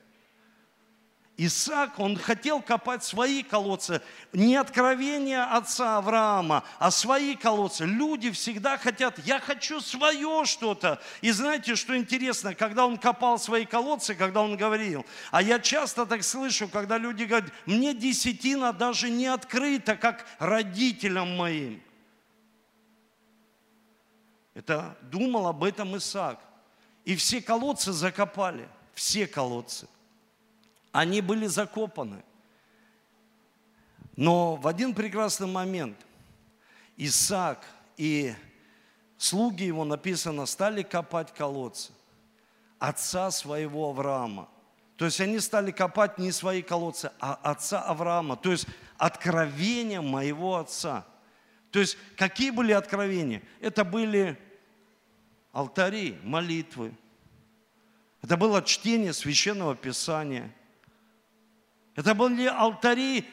Исаак, 1.37 1.99
он 1.99 2.15
хотел 2.17 2.61
копать 2.61 3.03
свои 3.03 3.43
колодцы, 3.43 4.01
не 4.31 4.55
откровения 4.55 5.43
отца 5.43 5.97
Авраама, 5.97 6.63
а 6.79 6.91
свои 6.91 7.35
колодцы. 7.35 7.83
Люди 7.85 8.31
всегда 8.31 8.77
хотят, 8.77 9.19
я 9.19 9.41
хочу 9.41 9.81
свое 9.81 10.45
что-то. 10.45 11.01
И 11.19 11.31
знаете, 11.31 11.75
что 11.75 11.97
интересно, 11.97 12.55
когда 12.55 12.85
он 12.85 12.97
копал 12.97 13.37
свои 13.37 13.65
колодцы, 13.65 14.15
когда 14.15 14.41
он 14.41 14.55
говорил, 14.55 15.05
а 15.29 15.41
я 15.41 15.59
часто 15.59 16.05
так 16.05 16.23
слышу, 16.23 16.69
когда 16.69 16.97
люди 16.97 17.25
говорят, 17.25 17.51
мне 17.65 17.93
десятина 17.93 18.71
даже 18.71 19.09
не 19.09 19.27
открыта, 19.27 19.97
как 19.97 20.25
родителям 20.39 21.35
моим. 21.35 21.83
Это 24.53 24.97
думал 25.01 25.47
об 25.47 25.65
этом 25.65 25.97
Исаак. 25.97 26.39
И 27.03 27.17
все 27.17 27.41
колодцы 27.41 27.91
закопали, 27.91 28.69
все 28.93 29.27
колодцы. 29.27 29.89
Они 30.95 31.19
были 31.19 31.45
закопаны. 31.45 32.23
Но 34.15 34.55
в 34.55 34.65
один 34.65 34.93
прекрасный 34.93 35.45
момент 35.45 35.97
Исаак 36.95 37.65
и 37.97 38.33
слуги 39.17 39.65
его, 39.65 39.83
написано, 39.83 40.45
стали 40.45 40.83
копать 40.83 41.33
колодцы 41.33 41.91
отца 42.79 43.29
своего 43.31 43.89
Авраама. 43.89 44.47
То 44.95 45.03
есть 45.03 45.19
они 45.19 45.41
стали 45.41 45.71
копать 45.71 46.17
не 46.17 46.31
свои 46.31 46.61
колодцы, 46.61 47.11
а 47.19 47.33
отца 47.43 47.81
Авраама. 47.81 48.37
То 48.37 48.51
есть 48.51 48.65
откровения 48.97 50.01
моего 50.01 50.55
отца. 50.55 51.05
То 51.71 51.79
есть 51.79 51.97
какие 52.15 52.51
были 52.51 52.71
откровения? 52.71 53.41
Это 53.59 53.83
были 53.83 54.39
алтари, 55.51 56.17
молитвы. 56.23 56.93
Это 58.21 58.37
было 58.37 58.61
чтение 58.61 59.11
священного 59.11 59.75
писания– 59.75 60.49
это 61.95 62.13
были 62.13 62.45
алтари 62.45 63.25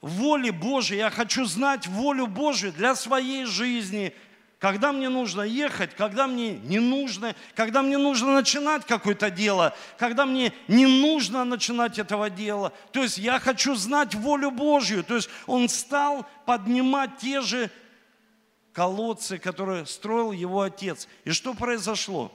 воли 0.00 0.50
Божьей. 0.50 0.98
Я 0.98 1.10
хочу 1.10 1.44
знать 1.44 1.86
волю 1.86 2.26
Божью 2.26 2.72
для 2.72 2.94
своей 2.94 3.44
жизни. 3.44 4.12
Когда 4.58 4.92
мне 4.92 5.08
нужно 5.08 5.42
ехать, 5.42 5.94
когда 5.94 6.26
мне 6.26 6.58
не 6.58 6.80
нужно, 6.80 7.36
когда 7.54 7.80
мне 7.80 7.96
нужно 7.96 8.34
начинать 8.34 8.84
какое-то 8.84 9.30
дело, 9.30 9.72
когда 9.98 10.26
мне 10.26 10.52
не 10.66 10.86
нужно 10.86 11.44
начинать 11.44 12.00
этого 12.00 12.28
дела. 12.28 12.72
То 12.92 13.04
есть 13.04 13.18
я 13.18 13.38
хочу 13.38 13.76
знать 13.76 14.16
волю 14.16 14.50
Божью. 14.50 15.04
То 15.04 15.14
есть 15.14 15.30
он 15.46 15.68
стал 15.68 16.26
поднимать 16.44 17.18
те 17.18 17.40
же 17.40 17.70
колодцы, 18.72 19.38
которые 19.38 19.86
строил 19.86 20.32
его 20.32 20.62
отец. 20.62 21.06
И 21.24 21.30
что 21.30 21.54
произошло? 21.54 22.32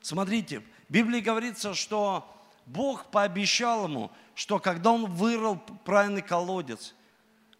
Смотрите, 0.00 0.62
в 0.88 0.92
Библии 0.92 1.20
говорится, 1.20 1.74
что 1.74 2.28
Бог 2.72 3.10
пообещал 3.10 3.84
ему, 3.84 4.12
что 4.36 4.60
когда 4.60 4.92
он 4.92 5.06
вырыл 5.06 5.56
правильный 5.84 6.22
колодец, 6.22 6.94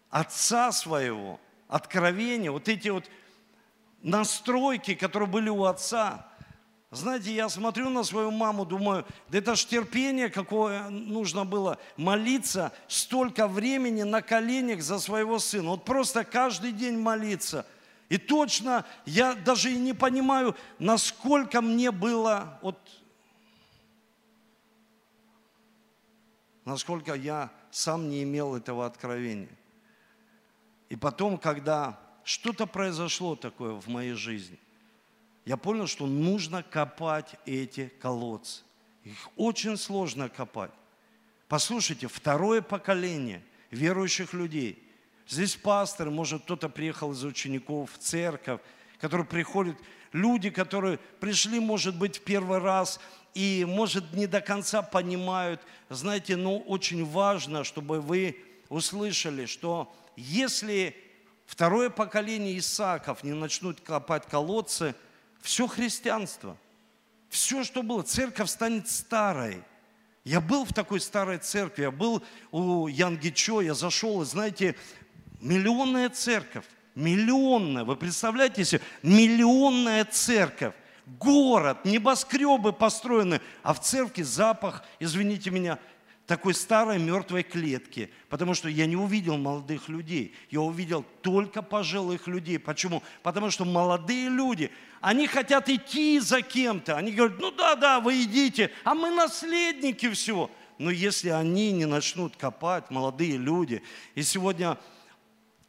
отца 0.09 0.71
своего, 0.71 1.37
откровения, 1.67 2.49
вот 2.49 2.69
эти 2.69 2.87
вот 2.87 3.09
настройки, 4.01 4.95
которые 4.95 5.27
были 5.27 5.49
у 5.49 5.65
отца, 5.65 6.27
Знаете, 6.93 7.33
я 7.33 7.47
смотрю 7.47 7.89
на 7.89 8.03
свою 8.03 8.31
маму, 8.31 8.65
думаю, 8.65 9.05
да 9.29 9.37
это 9.37 9.55
ж 9.55 9.63
терпение, 9.63 10.29
какое 10.29 10.89
нужно 10.89 11.45
было 11.45 11.77
молиться 11.95 12.73
столько 12.89 13.47
времени 13.47 14.03
на 14.03 14.21
коленях 14.21 14.81
за 14.81 14.99
своего 14.99 15.39
сына. 15.39 15.69
Вот 15.69 15.85
просто 15.85 16.25
каждый 16.25 16.73
день 16.73 16.97
молиться. 16.97 17.65
И 18.09 18.17
точно 18.17 18.83
я 19.05 19.35
даже 19.35 19.71
и 19.71 19.77
не 19.77 19.93
понимаю, 19.93 20.53
насколько 20.79 21.61
мне 21.61 21.91
было, 21.91 22.59
вот, 22.61 22.77
насколько 26.65 27.13
я 27.13 27.51
сам 27.71 28.09
не 28.09 28.23
имел 28.23 28.55
этого 28.55 28.85
откровения. 28.85 29.49
И 30.89 30.95
потом, 30.95 31.37
когда 31.37 31.99
что-то 32.23 32.65
произошло 32.65 33.35
такое 33.35 33.73
в 33.73 33.87
моей 33.87 34.13
жизни– 34.13 34.59
я 35.45 35.57
понял, 35.57 35.87
что 35.87 36.05
нужно 36.05 36.63
копать 36.63 37.35
эти 37.45 37.91
колодцы. 37.99 38.61
Их 39.03 39.29
очень 39.35 39.77
сложно 39.77 40.29
копать. 40.29 40.71
Послушайте, 41.47 42.07
второе 42.07 42.61
поколение 42.61 43.43
верующих 43.71 44.33
людей. 44.33 44.81
Здесь 45.27 45.55
пастор, 45.55 46.11
может, 46.11 46.43
кто-то 46.43 46.69
приехал 46.69 47.11
из 47.13 47.23
учеников 47.23 47.91
в 47.93 47.97
церковь, 47.97 48.61
которые 49.01 49.27
приходят, 49.27 49.75
люди, 50.13 50.49
которые 50.49 50.99
пришли, 51.19 51.59
может 51.59 51.97
быть, 51.97 52.17
в 52.17 52.21
первый 52.21 52.59
раз 52.59 52.99
и, 53.33 53.65
может, 53.67 54.13
не 54.13 54.27
до 54.27 54.39
конца 54.39 54.81
понимают. 54.81 55.61
Знаете, 55.89 56.37
но 56.37 56.51
ну, 56.51 56.57
очень 56.59 57.03
важно, 57.05 57.63
чтобы 57.63 57.99
вы 57.99 58.37
услышали, 58.69 59.45
что 59.45 59.93
если 60.15 60.95
второе 61.45 61.89
поколение 61.89 62.57
Исааков 62.57 63.23
не 63.23 63.33
начнут 63.33 63.81
копать 63.81 64.25
колодцы– 64.27 64.95
все 65.41 65.67
христианство, 65.67 66.55
все, 67.29 67.63
что 67.63 67.83
было, 67.83 68.03
церковь 68.03 68.49
станет 68.49 68.89
старой. 68.89 69.63
Я 70.23 70.39
был 70.39 70.65
в 70.65 70.73
такой 70.73 70.99
старой 70.99 71.39
церкви, 71.39 71.83
я 71.83 71.91
был 71.91 72.23
у 72.51 72.87
Янгичо, 72.87 73.61
я 73.61 73.73
зашел, 73.73 74.21
и 74.21 74.25
знаете, 74.25 74.75
миллионная 75.39 76.09
церковь, 76.09 76.65
миллионная, 77.01 77.83
вы 77.83 77.95
представляете 77.95 78.63
себе, 78.63 78.81
миллионная 79.03 80.05
церковь, 80.05 80.73
город, 81.05 81.83
небоскребы 81.83 82.71
построены, 82.71 83.41
а 83.63 83.73
в 83.73 83.81
церкви 83.81 84.23
запах, 84.23 84.83
извините 84.99 85.49
меня, 85.49 85.79
такой 86.27 86.53
старой 86.53 86.97
мертвой 86.97 87.43
клетки, 87.43 88.09
потому 88.29 88.53
что 88.53 88.69
я 88.69 88.85
не 88.85 88.95
увидел 88.95 89.35
молодых 89.35 89.89
людей, 89.89 90.33
я 90.49 90.61
увидел 90.61 91.03
только 91.21 91.61
пожилых 91.61 92.27
людей. 92.27 92.57
Почему? 92.57 93.03
Потому 93.21 93.51
что 93.51 93.65
молодые 93.65 94.29
люди, 94.29 94.71
они 95.01 95.27
хотят 95.27 95.67
идти 95.67 96.19
за 96.19 96.41
кем-то, 96.41 96.95
они 96.95 97.11
говорят, 97.11 97.37
ну 97.39 97.51
да, 97.51 97.75
да, 97.75 97.99
вы 97.99 98.23
идите, 98.23 98.71
а 98.85 98.93
мы 98.93 99.09
наследники 99.09 100.09
всего. 100.11 100.49
Но 100.77 100.89
если 100.89 101.29
они 101.29 101.71
не 101.73 101.85
начнут 101.85 102.37
копать, 102.37 102.89
молодые 102.91 103.35
люди, 103.35 103.83
и 104.15 104.23
сегодня 104.23 104.77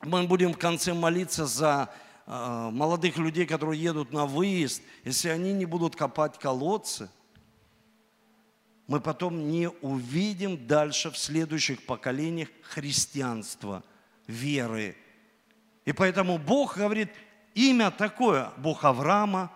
мы 0.03 0.25
будем 0.25 0.53
в 0.53 0.59
конце 0.59 0.95
молиться 0.95 1.47
за 1.47 1.89
э, 2.27 2.71
молодых 2.73 3.17
людей, 3.17 3.47
которые 3.47 3.83
едут 3.83 4.13
на 4.13 4.27
выезд, 4.27 4.83
если 5.05 5.29
они 5.29 5.53
не 5.53 5.65
будут 5.65 5.97
копать 5.97 6.39
колодцы– 6.39 7.09
мы 8.93 9.01
потом 9.01 9.49
не 9.49 9.69
увидим 9.69 10.67
дальше 10.67 11.11
в 11.11 11.17
следующих 11.17 11.87
поколениях 11.87 12.49
христианства, 12.63 13.83
веры. 14.27 14.97
И 15.87 15.93
поэтому 15.93 16.37
Бог 16.37 16.77
говорит, 16.77 17.11
имя 17.55 17.91
такое, 17.91 18.51
Бог 18.59 18.85
Авраама, 18.85 19.51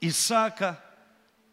Исаака 0.00 0.82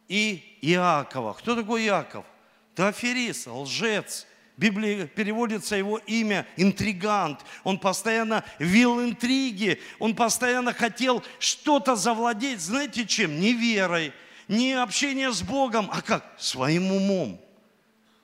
и 0.08 0.58
Иакова. 0.62 1.34
Кто 1.34 1.56
такой 1.56 1.84
Иаков? 1.84 2.26
Это 2.74 2.88
аферист, 2.90 3.48
лжец. 3.48 4.28
В 4.58 4.62
Библии 4.62 5.06
переводится 5.06 5.76
его 5.76 5.98
имя 5.98 6.48
интригант. 6.56 7.42
Он 7.64 7.78
постоянно 7.78 8.44
вел 8.58 9.02
интриги, 9.02 9.82
он 10.00 10.16
постоянно 10.16 10.74
хотел 10.74 11.24
что-то 11.40 11.96
завладеть, 11.96 12.62
знаете 12.62 13.06
чем? 13.06 13.40
Не 13.40 13.54
верой, 13.54 14.14
не 14.48 14.74
общение 14.74 15.32
с 15.34 15.42
Богом, 15.42 15.90
а 15.92 16.02
как? 16.02 16.36
Своим 16.38 16.92
умом. 16.92 17.45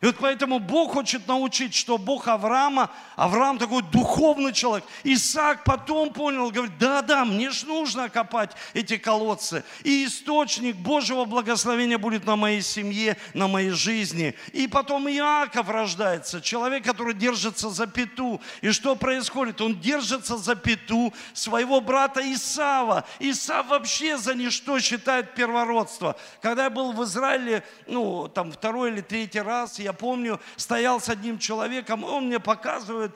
И 0.01 0.07
вот 0.07 0.15
поэтому 0.19 0.57
Бог 0.57 0.93
хочет 0.93 1.27
научить, 1.27 1.75
что 1.75 1.99
Бог 1.99 2.27
Авраама, 2.27 2.89
Авраам 3.15 3.59
такой 3.59 3.83
духовный 3.83 4.51
человек. 4.51 4.83
Исаак 5.03 5.63
потом 5.63 6.11
понял, 6.11 6.49
говорит, 6.49 6.75
да-да, 6.79 7.23
мне 7.23 7.51
же 7.51 7.67
нужно 7.67 8.09
копать 8.09 8.51
эти 8.73 8.97
колодцы. 8.97 9.63
И 9.83 10.05
источник 10.05 10.75
Божьего 10.75 11.25
благословения 11.25 11.99
будет 11.99 12.25
на 12.25 12.35
моей 12.35 12.63
семье, 12.63 13.15
на 13.35 13.47
моей 13.47 13.69
жизни. 13.69 14.33
И 14.53 14.67
потом 14.67 15.07
Иаков 15.07 15.69
рождается, 15.69 16.41
человек, 16.41 16.83
который 16.83 17.13
держится 17.13 17.69
за 17.69 17.85
пету. 17.85 18.41
И 18.61 18.71
что 18.71 18.95
происходит? 18.95 19.61
Он 19.61 19.79
держится 19.79 20.35
за 20.37 20.55
пету 20.55 21.13
своего 21.33 21.79
брата 21.79 22.21
Исава. 22.33 23.05
Исав 23.19 23.67
вообще 23.67 24.17
за 24.17 24.33
ничто 24.33 24.79
считает 24.79 25.35
первородство. 25.35 26.15
Когда 26.41 26.63
я 26.63 26.69
был 26.71 26.91
в 26.91 27.03
Израиле, 27.03 27.63
ну, 27.85 28.27
там 28.27 28.51
второй 28.51 28.89
или 28.89 29.01
третий 29.01 29.41
раз, 29.41 29.77
я 29.77 29.90
я 29.91 29.93
помню, 29.93 30.39
стоял 30.55 31.01
с 31.01 31.09
одним 31.09 31.37
человеком, 31.37 32.03
он 32.03 32.27
мне 32.27 32.39
показывает 32.39 33.11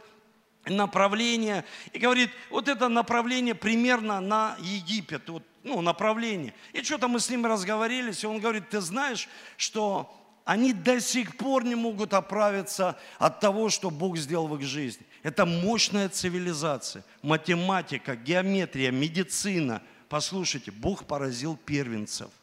направление 0.66 1.64
и 1.94 2.00
говорит, 2.00 2.32
вот 2.50 2.68
это 2.68 2.90
направление 2.90 3.56
примерно 3.56 4.20
на 4.20 4.58
Египет, 4.60 5.30
вот, 5.30 5.44
ну, 5.64 5.82
направление. 5.82 6.54
И 6.74 6.84
что-то 6.84 7.08
мы 7.08 7.20
с 7.20 7.30
ним 7.30 7.46
разговорились, 7.46 8.24
и 8.24 8.28
он 8.28 8.40
говорит, 8.40 8.70
ты 8.70 8.82
знаешь, 8.82 9.30
что 9.58 10.14
они 10.44 10.74
до 10.74 11.00
сих 11.00 11.38
пор 11.38 11.64
не 11.64 11.76
могут 11.76 12.14
оправиться 12.14 13.00
от 13.18 13.40
того, 13.40 13.70
что 13.70 13.90
Бог 13.90 14.18
сделал 14.18 14.48
в 14.48 14.58
их 14.58 14.64
жизни. 14.64 15.06
Это 15.24 15.46
мощная 15.46 16.10
цивилизация, 16.10 17.04
математика, 17.22 18.16
геометрия, 18.16 18.92
медицина. 18.92 19.82
Послушайте, 20.10 20.72
Бог 20.72 21.06
поразил 21.06 21.56
первенцев– 21.56 22.30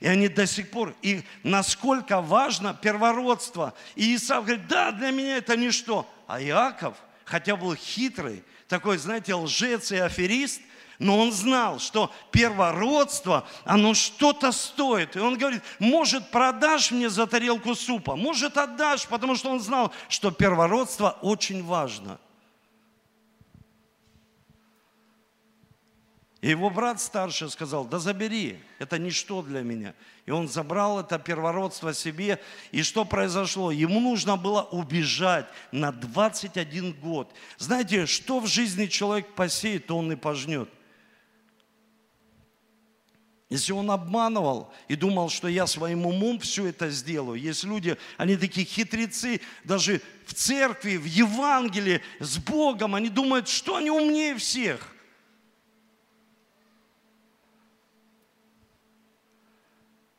и 0.00 0.06
они 0.06 0.28
до 0.28 0.46
сих 0.46 0.70
пор, 0.70 0.94
и 1.02 1.22
насколько 1.42 2.20
важно 2.20 2.74
первородство. 2.74 3.74
И 3.94 4.14
Исав 4.16 4.44
говорит, 4.44 4.66
да, 4.68 4.92
для 4.92 5.10
меня 5.10 5.38
это 5.38 5.56
ничто. 5.56 6.08
А 6.26 6.40
Иаков, 6.40 6.96
хотя 7.24 7.56
был 7.56 7.74
хитрый, 7.74 8.42
такой, 8.68 8.98
знаете, 8.98 9.34
лжец 9.34 9.92
и 9.92 9.96
аферист, 9.96 10.60
но 10.98 11.18
он 11.18 11.32
знал, 11.32 11.78
что 11.78 12.12
первородство, 12.30 13.46
оно 13.64 13.94
что-то 13.94 14.52
стоит. 14.52 15.16
И 15.16 15.18
он 15.18 15.36
говорит, 15.36 15.62
может, 15.78 16.30
продашь 16.30 16.90
мне 16.90 17.10
за 17.10 17.26
тарелку 17.26 17.74
супа, 17.74 18.16
может, 18.16 18.56
отдашь, 18.56 19.06
потому 19.06 19.36
что 19.36 19.50
он 19.50 19.60
знал, 19.60 19.92
что 20.08 20.30
первородство 20.30 21.18
очень 21.22 21.62
важно. 21.62 22.18
И 26.46 26.50
его 26.50 26.70
брат 26.70 27.00
старший 27.00 27.50
сказал, 27.50 27.86
да 27.86 27.98
забери, 27.98 28.60
это 28.78 29.00
ничто 29.00 29.42
для 29.42 29.62
меня. 29.62 29.94
И 30.26 30.30
он 30.30 30.46
забрал 30.46 31.00
это 31.00 31.18
первородство 31.18 31.92
себе. 31.92 32.40
И 32.70 32.84
что 32.84 33.04
произошло? 33.04 33.72
Ему 33.72 33.98
нужно 33.98 34.36
было 34.36 34.62
убежать 34.62 35.48
на 35.72 35.90
21 35.90 36.92
год. 36.92 37.34
Знаете, 37.58 38.06
что 38.06 38.38
в 38.38 38.46
жизни 38.46 38.86
человек 38.86 39.26
посеет, 39.34 39.88
то 39.88 39.98
он 39.98 40.12
и 40.12 40.14
пожнет. 40.14 40.68
Если 43.50 43.72
он 43.72 43.90
обманывал 43.90 44.72
и 44.86 44.94
думал, 44.94 45.30
что 45.30 45.48
я 45.48 45.66
своим 45.66 46.06
умом 46.06 46.38
все 46.38 46.68
это 46.68 46.90
сделаю, 46.90 47.40
есть 47.40 47.64
люди, 47.64 47.96
они 48.18 48.36
такие 48.36 48.64
хитрецы, 48.64 49.40
даже 49.64 50.00
в 50.26 50.34
церкви, 50.34 50.96
в 50.96 51.06
Евангелии, 51.06 52.02
с 52.20 52.38
Богом, 52.38 52.94
они 52.94 53.08
думают, 53.08 53.48
что 53.48 53.74
они 53.74 53.90
умнее 53.90 54.36
всех. 54.36 54.92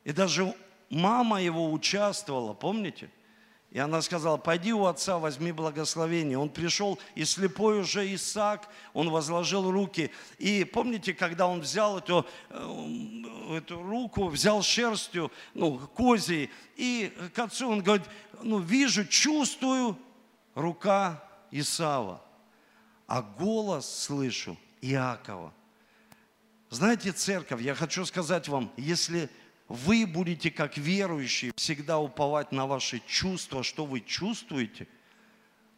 И 0.07 0.13
даже 0.13 0.55
мама 0.89 1.41
его 1.41 1.69
участвовала, 1.69 2.53
помните? 2.53 3.09
И 3.71 3.77
она 3.77 4.01
сказала, 4.01 4.37
пойди 4.37 4.71
у 4.71 4.85
отца, 4.85 5.17
возьми 5.17 5.51
благословение. 5.51 6.37
Он 6.37 6.47
пришел, 6.47 6.97
и 7.13 7.25
слепой 7.25 7.81
уже 7.81 8.15
Исаак, 8.15 8.69
он 8.93 9.09
возложил 9.09 9.69
руки. 9.69 10.09
И 10.37 10.63
помните, 10.63 11.13
когда 11.13 11.45
он 11.45 11.59
взял 11.59 11.97
эту, 11.97 12.25
э, 12.49 13.57
эту 13.57 13.83
руку, 13.83 14.29
взял 14.29 14.61
шерстью, 14.61 15.29
ну, 15.53 15.77
козей, 15.77 16.51
и 16.77 17.13
к 17.35 17.39
отцу 17.39 17.69
он 17.69 17.83
говорит, 17.83 18.07
ну, 18.41 18.59
вижу, 18.59 19.05
чувствую 19.05 19.97
рука 20.55 21.21
Исава, 21.51 22.21
а 23.07 23.21
голос 23.21 24.03
слышу 24.03 24.57
Иакова. 24.79 25.53
Знаете, 26.69 27.11
церковь, 27.11 27.61
я 27.61 27.75
хочу 27.75 28.05
сказать 28.05 28.47
вам, 28.47 28.71
если 28.77 29.29
вы 29.67 30.05
будете, 30.05 30.49
как 30.49 30.77
верующие, 30.77 31.51
всегда 31.55 31.99
уповать 31.99 32.51
на 32.51 32.65
ваши 32.65 33.01
чувства, 33.05 33.63
что 33.63 33.85
вы 33.85 34.01
чувствуете, 34.01 34.87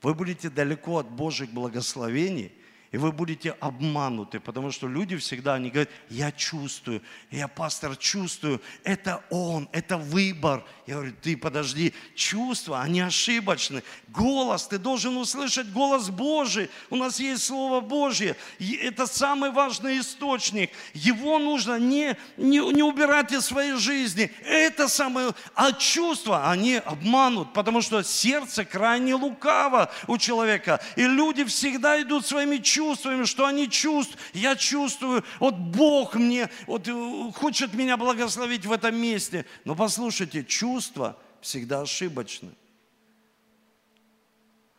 вы 0.02 0.14
будете 0.14 0.50
далеко 0.50 1.00
от 1.00 1.10
Божьих 1.10 1.52
благословений, 1.52 2.54
И 2.92 2.98
вы 2.98 3.12
будете 3.12 3.52
обмануты, 3.52 4.40
потому 4.40 4.72
что 4.72 4.88
люди 4.88 5.16
всегда, 5.16 5.54
они 5.54 5.70
говорят, 5.70 5.92
я 6.10 6.32
чувствую, 6.32 7.04
я, 7.30 7.48
пастор, 7.48 7.96
чувствую, 7.96 8.60
это 8.84 9.24
он, 9.30 9.70
это 9.72 9.98
выбор. 9.98 10.66
Я 10.88 10.96
говорю, 10.96 11.14
ты 11.22 11.38
подожди, 11.38 11.94
чувства, 12.16 12.82
они 12.82 13.02
ошибочны. 13.02 13.84
Голос, 14.08 14.66
ты 14.66 14.80
должен 14.80 15.18
услышать 15.18 15.72
голос 15.72 16.10
Божий. 16.10 16.72
У 16.90 16.96
нас 16.96 17.20
есть 17.20 17.44
Слово 17.44 17.80
Божье. 17.80 18.36
Это 18.60 19.06
самый 19.06 19.52
важный 19.52 20.00
источник. 20.00 20.72
Его 20.96 21.38
нужно 21.38 21.78
не, 21.78 22.18
не, 22.38 22.58
не 22.74 22.82
убирать 22.82 23.32
из 23.32 23.46
своей 23.46 23.76
жизни. 23.76 24.32
Это 24.44 24.88
самое, 24.88 25.36
а 25.54 25.74
чувства, 25.74 26.50
они 26.50 26.78
обманут, 26.78 27.54
потому 27.54 27.84
что 27.84 28.02
сердце 28.02 28.66
крайне 28.66 29.14
лукаво 29.14 29.92
у 30.08 30.18
человека. 30.18 30.82
И 30.96 31.04
люди 31.04 31.44
всегда 31.44 32.02
идут 32.02 32.26
своими 32.26 32.58
чувствами 32.58 32.79
чувствами, 32.80 33.26
что 33.26 33.46
они 33.46 33.70
чувствуют. 33.70 34.22
Я 34.34 34.56
чувствую, 34.56 35.24
вот 35.40 35.56
Бог 35.56 36.16
мне 36.16 36.50
вот, 36.66 36.88
э, 36.88 37.32
хочет 37.36 37.74
меня 37.74 37.98
благословить 37.98 38.66
в 38.66 38.72
этом 38.72 38.96
месте. 38.96 39.46
Но 39.66 39.76
послушайте, 39.76 40.46
чувства 40.46 41.18
всегда 41.42 41.82
ошибочны. 41.82 42.52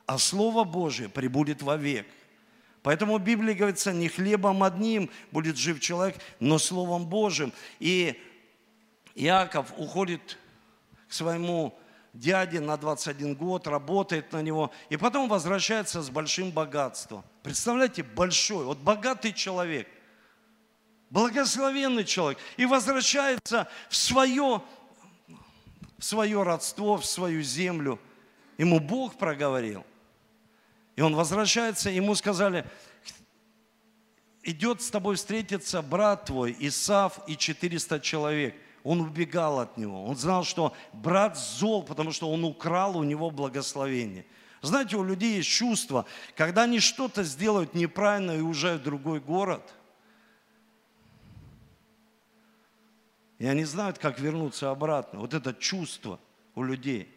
А 0.07 0.17
Слово 0.17 0.65
Божье 0.65 1.11
прибудет 1.11 1.61
вовек. 1.63 2.07
Поэтому 2.83 3.19
в 3.19 3.23
Библии 3.23 3.53
говорится, 3.53 3.93
не 3.93 4.09
хлебом 4.09 4.63
одним 4.63 5.11
будет 5.31 5.59
жив 5.59 5.79
человек, 5.79 6.17
но 6.41 6.59
Словом 6.59 7.05
Божьим. 7.05 7.53
И 7.81 8.19
Иаков 9.15 9.75
уходит 9.77 10.39
к 11.07 11.13
своему 11.13 11.79
дяде 12.13 12.61
на 12.61 12.77
21 12.77 13.35
год, 13.35 13.67
работает 13.67 14.33
на 14.33 14.43
него, 14.43 14.71
и 14.89 14.97
потом 14.97 15.29
возвращается 15.29 16.03
с 16.03 16.11
большим 16.11 16.51
богатством. 16.51 17.25
Представляете, 17.43 18.03
большой, 18.03 18.65
вот 18.65 18.79
богатый 18.79 19.33
человек, 19.33 19.89
благословенный 21.11 22.05
человек, 22.05 22.39
и 22.57 22.67
возвращается 22.67 23.69
в 23.89 23.97
свое, 23.97 24.63
в 25.99 26.05
свое 26.05 26.43
родство, 26.43 26.97
в 26.97 27.07
свою 27.07 27.43
землю. 27.43 27.99
Ему 28.59 28.81
Бог 28.81 29.17
проговорил. 29.17 29.85
И 30.97 31.03
он 31.03 31.15
возвращается, 31.15 31.89
ему 31.89 32.15
сказали, 32.15 32.67
идет 34.43 34.83
с 34.83 34.91
тобой 34.91 35.17
встретиться 35.17 35.81
брат 35.81 36.27
твой, 36.27 36.55
Исав 36.59 37.21
и 37.27 37.37
400 37.37 38.01
человек– 38.01 38.55
он 38.83 39.01
убегал 39.01 39.61
от 39.61 39.77
него. 39.77 40.05
Он 40.05 40.17
знал, 40.17 40.45
что 40.45 40.75
брат 40.93 41.37
зол, 41.37 41.83
потому 41.83 42.13
что 42.13 42.31
он 42.31 42.45
украл 42.45 42.97
у 42.97 43.05
него 43.05 43.31
благословение. 43.31 44.25
Знаете, 44.63 44.97
у 44.97 45.05
людей 45.05 45.37
есть 45.37 45.49
чувство, 45.49 46.07
когда 46.35 46.63
они 46.63 46.81
что-то 46.81 47.25
сделают 47.25 47.75
неправильно 47.75 48.33
и 48.33 48.41
уезжают 48.41 48.83
в 48.83 48.85
другой 48.85 49.21
город, 49.21 49.75
и 53.39 53.47
они 53.47 53.65
знают, 53.65 53.99
как 53.99 54.19
вернуться 54.19 54.71
обратно. 54.71 55.21
Вот 55.21 55.33
это 55.33 55.55
чувство 55.55 56.21
у 56.55 56.63
людей. 56.63 57.15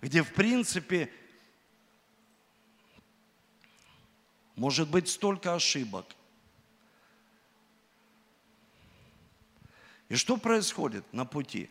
Где, 0.00 0.24
в 0.24 0.32
принципе, 0.32 1.12
может 4.56 4.88
быть 4.88 5.08
столько 5.08 5.54
ошибок– 5.54 6.06
И 10.12 10.16
что 10.16 10.36
происходит 10.36 11.10
на 11.10 11.24
пути? 11.24 11.70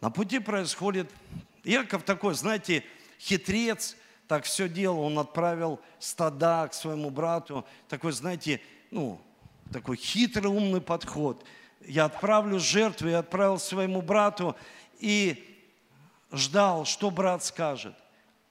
На 0.00 0.08
пути 0.08 0.38
происходит, 0.38 1.10
Яков 1.62 2.04
такой, 2.04 2.32
знаете, 2.32 2.82
хитрец, 3.18 3.98
так 4.26 4.44
все 4.44 4.66
делал, 4.66 5.00
он 5.00 5.18
отправил 5.18 5.78
стада 5.98 6.68
к 6.68 6.72
своему 6.72 7.10
брату, 7.10 7.66
такой, 7.86 8.12
знаете, 8.12 8.62
ну, 8.90 9.20
такой 9.70 9.98
хитрый, 9.98 10.46
умный 10.46 10.80
подход. 10.80 11.44
Я 11.86 12.06
отправлю 12.06 12.58
жертву, 12.58 13.08
я 13.08 13.18
отправил 13.18 13.58
своему 13.58 14.00
брату 14.00 14.56
и 14.98 15.62
ждал, 16.32 16.86
что 16.86 17.10
брат 17.10 17.44
скажет. 17.44 17.94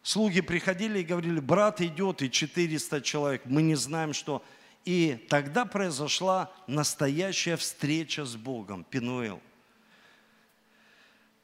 Слуги 0.03 0.41
приходили 0.41 0.99
и 0.99 1.03
говорили, 1.03 1.39
брат 1.39 1.81
идет, 1.81 2.21
и 2.21 2.29
400 2.29 3.01
человек, 3.01 3.41
мы 3.45 3.63
не 3.63 3.73
знаем, 3.73 4.13
что 4.13 4.43
и 4.85 5.25
тогда 5.29 5.65
произошла 5.65 6.51
настоящая 6.67 7.55
встреча 7.57 8.25
с 8.25 8.35
Богом, 8.35 8.83
Пинуэл. 8.83 9.41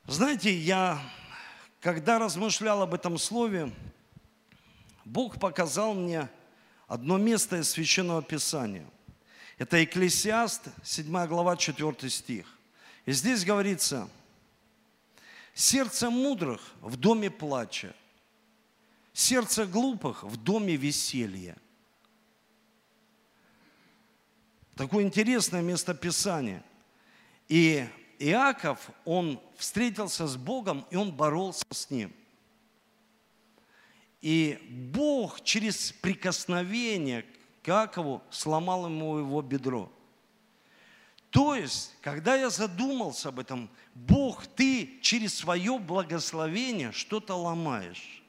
Знаете, 0.08 0.56
я, 0.56 1.02
когда 1.82 2.19
размышлял 2.19 2.82
об 2.82 2.93
этом 2.93 3.17
слове, 3.17 3.71
Бог 5.04 5.39
показал 5.39 5.93
мне 5.93 6.30
одно 6.88 7.17
место 7.17 7.58
из 7.58 7.69
Священного 7.69 8.21
Писания. 8.21 8.86
Это 9.58 9.78
Екклесиаст, 9.78 10.69
7 10.84 11.28
глава, 11.28 11.56
4 11.58 12.10
стих. 12.10 12.45
И 13.06 13.12
здесь 13.12 13.45
говорится, 13.45 14.10
сердце 15.54 16.10
мудрых 16.10 16.62
в 16.82 16.98
доме 16.98 17.30
плача, 17.30 17.95
сердце 19.13 19.65
глупых 19.65 20.24
в 20.24 20.38
доме 20.38 20.76
веселья. 20.76 21.56
Такое 24.75 25.05
интересное 25.05 25.61
местописание. 25.61 26.61
И 27.47 27.88
Иаков, 28.19 28.89
он 29.05 29.39
встретился 29.57 30.27
с 30.27 30.35
Богом, 30.35 30.85
и 30.89 30.95
он 30.95 31.11
боролся 31.11 31.65
с 31.71 31.89
ним. 31.89 32.13
И 34.21 34.59
Бог 34.93 35.41
через 35.43 35.91
прикосновение 35.93 37.25
к 37.61 37.69
Иакову 37.69 38.21
сломал 38.29 38.88
ему 38.88 39.17
его 39.17 39.41
бедро. 39.41 39.91
То 41.29 41.55
есть, 41.55 41.95
когда 42.01 42.35
я 42.35 42.49
задумался 42.49 43.29
об 43.29 43.39
этом, 43.39 43.69
Бог, 43.93 44.47
ты 44.47 44.99
через 45.01 45.35
свое 45.35 45.77
благословение 45.79 46.91
что-то 46.91 47.35
ломаешь. 47.35 48.23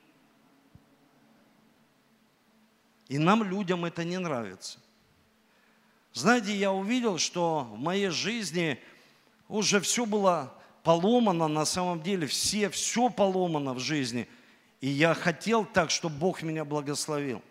И 3.09 3.19
нам, 3.19 3.45
людям, 3.45 3.85
это 3.85 4.05
не 4.05 4.19
нравится. 4.19 4.81
Знаете, 6.17 6.57
я 6.57 6.73
увидел, 6.73 7.19
что 7.19 7.69
в 7.71 7.79
моей 7.79 8.09
жизни 8.09 8.81
уже 9.49 9.81
все 9.81 10.07
было 10.07 10.51
поломано, 10.83 11.47
на 11.47 11.67
самом 11.67 12.01
деле 12.01 12.27
все, 12.27 12.71
все 12.71 13.11
поломано 13.11 13.75
в 13.75 13.81
жизни. 13.81 14.27
И 14.81 14.89
я 14.89 15.13
хотел 15.13 15.67
так, 15.67 15.91
чтобы 15.91 16.17
Бог 16.17 16.41
меня 16.41 16.65
благословил. 16.65 17.43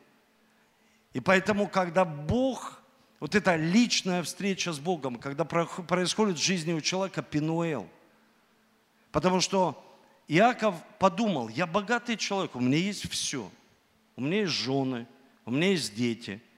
И 1.13 1.19
поэтому, 1.19 1.67
когда 1.67 2.05
Бог, 2.05 2.81
вот 3.19 3.35
эта 3.35 3.55
личная 3.55 4.23
встреча 4.23 4.73
с 4.73 4.79
Богом, 4.79 5.17
когда 5.17 5.45
происходит 5.45 6.39
в 6.39 6.43
жизни 6.43 6.73
у 6.73 6.81
человека 6.81 7.21
Пинуэл, 7.21 7.87
потому 9.11 9.41
что 9.41 9.79
Иаков 10.27 10.73
подумал, 10.97 11.49
я 11.49 11.67
богатый 11.67 12.17
человек, 12.17 12.55
у 12.55 12.59
меня 12.59 12.79
есть 12.79 13.07
все. 13.11 13.47
У 14.15 14.21
меня 14.21 14.39
есть 14.39 14.53
жены, 14.53 15.05
у 15.45 15.51
меня 15.51 15.69
есть 15.69 15.93
дети– 15.93 16.41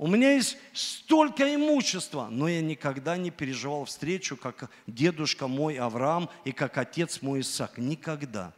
у 0.00 0.06
меня 0.06 0.32
есть 0.32 0.56
столько 0.72 1.54
имущества, 1.54 2.28
но 2.30 2.48
я 2.48 2.62
никогда 2.62 3.18
не 3.18 3.30
переживал 3.30 3.84
встречу, 3.84 4.34
как 4.34 4.70
дедушка 4.86 5.46
мой 5.46 5.76
Авраам 5.76 6.30
и 6.46 6.52
как 6.52 6.78
отец 6.78 7.20
мой 7.20 7.40
Исаак. 7.40 7.76
Никогда. 7.76 8.54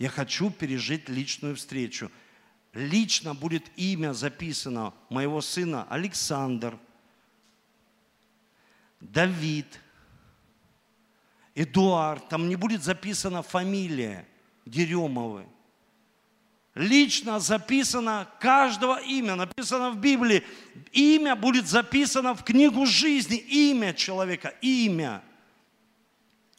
Я 0.00 0.08
хочу 0.08 0.50
пережить 0.50 1.08
личную 1.08 1.54
встречу. 1.54 2.10
Лично 2.72 3.36
будет 3.36 3.70
имя 3.76 4.14
записано 4.14 4.94
моего 5.10 5.40
сына 5.40 5.86
Александр, 5.88 6.76
Давид, 8.98 9.80
Эдуард. 11.54 12.28
Там 12.28 12.48
не 12.48 12.56
будет 12.56 12.82
записана 12.82 13.44
фамилия 13.44 14.26
Деремовой 14.64 15.46
лично 16.76 17.40
записано 17.40 18.28
каждого 18.38 19.00
имя, 19.00 19.34
написано 19.34 19.90
в 19.90 19.96
Библии. 19.96 20.44
Имя 20.92 21.34
будет 21.34 21.66
записано 21.66 22.34
в 22.34 22.44
книгу 22.44 22.84
жизни, 22.86 23.38
имя 23.38 23.94
человека, 23.94 24.54
имя. 24.60 25.22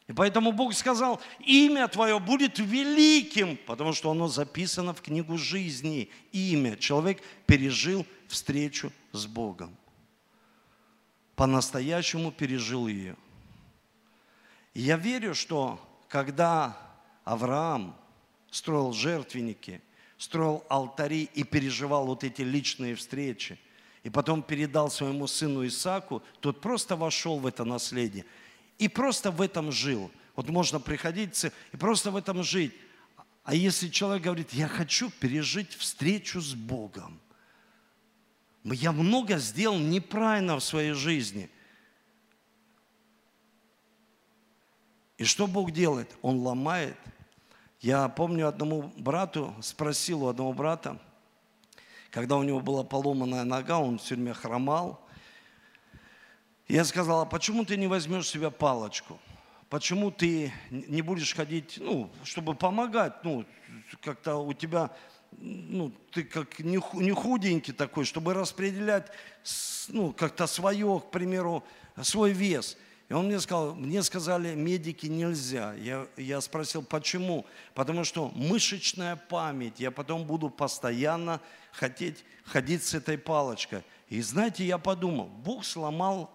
И 0.08 0.12
поэтому 0.12 0.52
Бог 0.52 0.74
сказал, 0.74 1.20
имя 1.38 1.86
твое 1.86 2.18
будет 2.18 2.58
великим, 2.58 3.56
потому 3.58 3.92
что 3.92 4.10
оно 4.10 4.26
записано 4.26 4.92
в 4.92 5.02
книгу 5.02 5.38
жизни. 5.38 6.10
Имя. 6.32 6.76
Человек 6.76 7.22
пережил 7.46 8.04
встречу 8.26 8.92
с 9.12 9.26
Богом. 9.26 9.76
По-настоящему 11.36 12.32
пережил 12.32 12.88
ее. 12.88 13.14
И 14.74 14.80
я 14.80 14.96
верю, 14.96 15.34
что 15.34 15.78
когда 16.08 16.76
Авраам 17.24 17.94
строил 18.50 18.92
жертвенники– 18.92 19.80
строил 20.18 20.64
алтари 20.68 21.30
и 21.34 21.44
переживал 21.44 22.06
вот 22.06 22.24
эти 22.24 22.42
личные 22.42 22.96
встречи, 22.96 23.58
и 24.02 24.10
потом 24.10 24.42
передал 24.42 24.90
своему 24.90 25.26
сыну 25.26 25.66
Исаку, 25.66 26.22
тот 26.40 26.60
просто 26.60 26.96
вошел 26.96 27.38
в 27.38 27.46
это 27.46 27.64
наследие 27.64 28.24
и 28.78 28.88
просто 28.88 29.30
в 29.30 29.40
этом 29.40 29.72
жил. 29.72 30.10
Вот 30.36 30.48
можно 30.48 30.80
приходить 30.80 31.44
и 31.72 31.76
просто 31.76 32.10
в 32.10 32.16
этом 32.16 32.42
жить. 32.42 32.74
А 33.44 33.54
если 33.54 33.88
человек 33.88 34.24
говорит, 34.24 34.52
я 34.52 34.68
хочу 34.68 35.10
пережить 35.10 35.74
встречу 35.74 36.40
с 36.40 36.54
Богом, 36.54 37.20
я 38.64 38.92
много 38.92 39.38
сделал 39.38 39.78
неправильно 39.78 40.56
в 40.56 40.64
своей 40.64 40.92
жизни. 40.92 41.48
И 45.16 45.24
что 45.24 45.46
Бог 45.46 45.72
делает? 45.72 46.14
Он 46.22 46.38
ломает. 46.40 46.96
Я 47.80 48.08
помню 48.08 48.48
одному 48.48 48.92
брату, 48.96 49.54
спросил 49.60 50.24
у 50.24 50.28
одного 50.28 50.52
брата, 50.52 50.98
когда 52.10 52.36
у 52.36 52.42
него 52.42 52.58
была 52.58 52.82
поломанная 52.82 53.44
нога, 53.44 53.78
он 53.78 53.98
все 53.98 54.16
время 54.16 54.34
хромал. 54.34 55.00
Я 56.66 56.84
сказал, 56.84 57.20
а 57.20 57.24
почему 57.24 57.64
ты 57.64 57.76
не 57.76 57.86
возьмешь 57.86 58.28
себе 58.28 58.50
палочку? 58.50 59.20
Почему 59.70 60.10
ты 60.10 60.52
не 60.70 61.02
будешь 61.02 61.32
ходить, 61.32 61.78
ну, 61.80 62.10
чтобы 62.24 62.56
помогать, 62.56 63.22
ну, 63.22 63.44
как-то 64.02 64.38
у 64.38 64.52
тебя, 64.54 64.90
ну, 65.30 65.92
ты 66.10 66.24
как 66.24 66.58
не 66.58 67.12
худенький 67.12 67.72
такой, 67.72 68.04
чтобы 68.06 68.34
распределять, 68.34 69.06
ну, 69.86 70.12
как-то 70.12 70.48
свое, 70.48 71.00
к 71.06 71.12
примеру, 71.12 71.62
свой 72.02 72.32
вес– 72.32 72.76
и 73.08 73.14
он 73.14 73.26
мне 73.26 73.40
сказал, 73.40 73.74
мне 73.74 74.02
сказали, 74.02 74.54
медики 74.54 75.06
нельзя. 75.06 75.72
Я, 75.74 76.06
я 76.18 76.40
спросил, 76.42 76.82
почему? 76.82 77.46
Потому 77.74 78.04
что 78.04 78.30
мышечная 78.34 79.16
память, 79.16 79.80
я 79.80 79.90
потом 79.90 80.24
буду 80.24 80.50
постоянно 80.50 81.40
хотеть 81.72 82.24
ходить 82.44 82.82
с 82.82 82.94
этой 82.94 83.16
палочкой. 83.16 83.82
И 84.08 84.20
знаете, 84.20 84.64
я 84.64 84.78
подумал, 84.78 85.26
Бог 85.26 85.64
сломал 85.64 86.30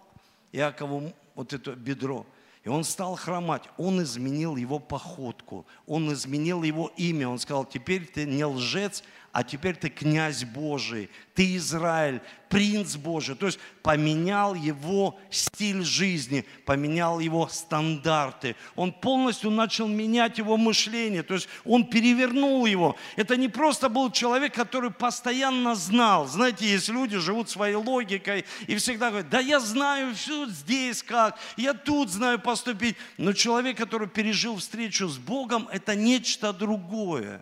Иакову 0.52 1.14
вот 1.36 1.54
это 1.54 1.76
бедро. 1.76 2.26
И 2.64 2.70
он 2.70 2.84
стал 2.84 3.16
хромать. 3.16 3.64
Он 3.78 4.02
изменил 4.02 4.56
его 4.56 4.80
походку. 4.80 5.66
Он 5.86 6.12
изменил 6.14 6.64
его 6.64 6.92
имя. 6.96 7.28
Он 7.28 7.38
сказал, 7.38 7.66
теперь 7.66 8.06
ты 8.06 8.26
не 8.26 8.46
лжец, 8.46 9.04
а 9.34 9.44
теперь 9.44 9.76
ты 9.76 9.90
князь 9.90 10.46
Божий, 10.46 11.10
ты 11.34 11.58
Израиль, 11.58 12.22
принц 12.50 12.96
Божий. 12.98 13.34
То 13.34 13.48
есть 13.48 13.58
поменял 13.82 14.54
его 14.54 15.20
стиль 15.32 15.84
жизни, 15.84 16.46
поменял 16.66 17.20
его 17.20 17.48
стандарты. 17.48 18.56
Он 18.76 18.92
полностью 18.92 19.50
начал 19.50 19.88
менять 19.88 20.38
его 20.38 20.56
мышление, 20.56 21.24
то 21.24 21.34
есть 21.34 21.50
он 21.66 21.84
перевернул 21.84 22.68
его. 22.68 22.96
Это 23.16 23.36
не 23.36 23.50
просто 23.50 23.90
был 23.90 24.12
человек, 24.12 24.54
который 24.54 24.92
постоянно 24.92 25.74
знал. 25.74 26.28
Знаете, 26.28 26.68
есть 26.68 26.90
люди, 26.90 27.18
живут 27.18 27.50
своей 27.50 27.76
логикой 27.76 28.46
и 28.68 28.76
всегда 28.76 29.10
говорят, 29.10 29.32
да 29.32 29.40
я 29.40 29.60
знаю 29.60 30.14
все 30.14 30.46
здесь 30.46 31.02
как, 31.02 31.40
я 31.58 31.74
тут 31.74 32.12
знаю 32.12 32.38
поступить. 32.38 32.98
Но 33.18 33.34
человек, 33.34 33.78
который 33.78 34.08
пережил 34.08 34.58
встречу 34.58 35.08
с 35.08 35.18
Богом, 35.18 35.68
это 35.72 35.96
нечто 35.96 36.54
другое. 36.54 37.42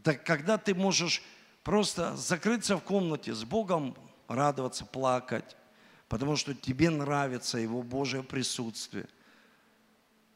Это 0.00 0.14
когда 0.14 0.56
ты 0.56 0.74
можешь 0.74 1.22
просто 1.62 2.16
закрыться 2.16 2.76
в 2.76 2.82
комнате 2.82 3.34
с 3.34 3.44
Богом, 3.44 3.94
радоваться, 4.28 4.86
плакать, 4.86 5.56
потому 6.08 6.36
что 6.36 6.54
тебе 6.54 6.88
нравится 6.88 7.58
Его 7.58 7.82
Божье 7.82 8.22
присутствие. 8.22 9.06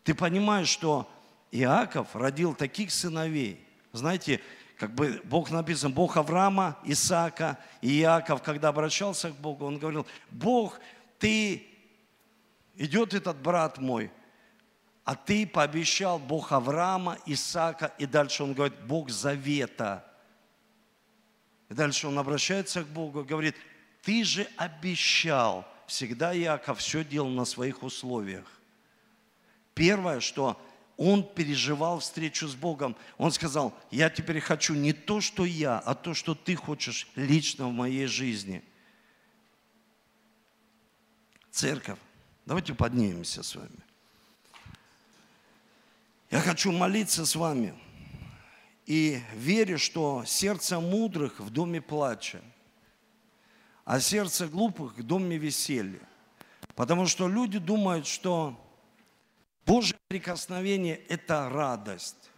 Ты 0.03 0.14
понимаешь, 0.14 0.68
что 0.68 1.11
Иаков 1.50 2.14
родил 2.14 2.55
таких 2.55 2.90
сыновей. 2.90 3.66
Знаете, 3.92 4.42
как 4.77 4.94
бы 4.94 5.22
Бог 5.24 5.50
написан, 5.50 5.94
Бог 5.94 6.18
Авраама, 6.18 6.79
Исаака 6.85 7.59
и 7.81 8.00
Иаков, 8.00 8.42
когда 8.42 8.68
обращался 8.68 9.31
к 9.31 9.37
Богу, 9.37 9.64
он 9.64 9.79
говорил, 9.79 10.07
Бог, 10.31 10.79
ты, 11.18 11.66
идет 12.77 13.14
этот 13.14 13.40
брат 13.40 13.79
мой, 13.79 14.11
а 15.05 15.14
ты 15.14 15.47
пообещал 15.47 16.19
Бог 16.19 16.53
Авраама, 16.53 17.19
Исаака, 17.27 17.93
и 17.99 18.07
дальше 18.07 18.43
он 18.43 18.55
говорит, 18.55 18.79
Бог 18.87 19.11
Завета. 19.11 20.05
И 21.69 21.75
дальше 21.75 22.09
он 22.09 22.19
обращается 22.19 22.83
к 22.83 22.88
Богу 22.88 23.21
и 23.21 23.27
говорит, 23.27 23.55
ты 24.03 24.25
же 24.25 24.49
обещал. 24.57 25.67
Всегда 25.87 26.35
Иаков 26.35 26.79
все 26.79 27.05
делал 27.05 27.29
на 27.29 27.45
своих 27.45 27.83
условиях. 27.83 28.47
Первое, 29.75 30.21
что 30.21 30.59
он 30.97 31.23
переживал 31.23 31.99
встречу 31.99 32.47
с 32.49 32.55
Богом. 32.55 32.97
Он 33.19 33.31
сказал, 33.31 33.77
я 33.90 34.09
теперь 34.09 34.40
хочу 34.40 34.75
не 34.75 34.95
то, 34.95 35.21
что 35.21 35.45
я, 35.45 35.79
а 35.79 35.95
то, 35.95 36.14
что 36.14 36.35
ты 36.35 36.55
хочешь 36.55 37.09
лично 37.17 37.69
в 37.69 37.73
моей 37.73 38.07
жизни. 38.07 38.64
Церковь, 41.51 41.99
давайте 42.47 42.75
поднимемся 42.75 43.43
с 43.43 43.55
вами. 43.55 43.85
Я 46.35 46.40
хочу 46.40 46.73
молиться 46.73 47.25
с 47.27 47.37
вами 47.37 47.75
и 48.87 49.20
верю, 49.37 49.79
что 49.79 50.25
сердце 50.27 50.81
мудрых 50.81 51.38
в 51.38 51.49
доме 51.51 51.81
плача, 51.81 52.40
а 53.85 54.01
сердце 54.01 54.49
глупых 54.49 54.99
в 54.99 55.03
доме 55.05 55.38
веселья. 55.38 56.01
Потому 56.75 57.07
что 57.07 57.29
люди 57.29 57.61
думают, 57.61 58.09
что 58.09 58.61
Божье 59.64 59.97
прикосновение– 60.09 60.97
это 61.09 61.49
радость. 61.49 62.33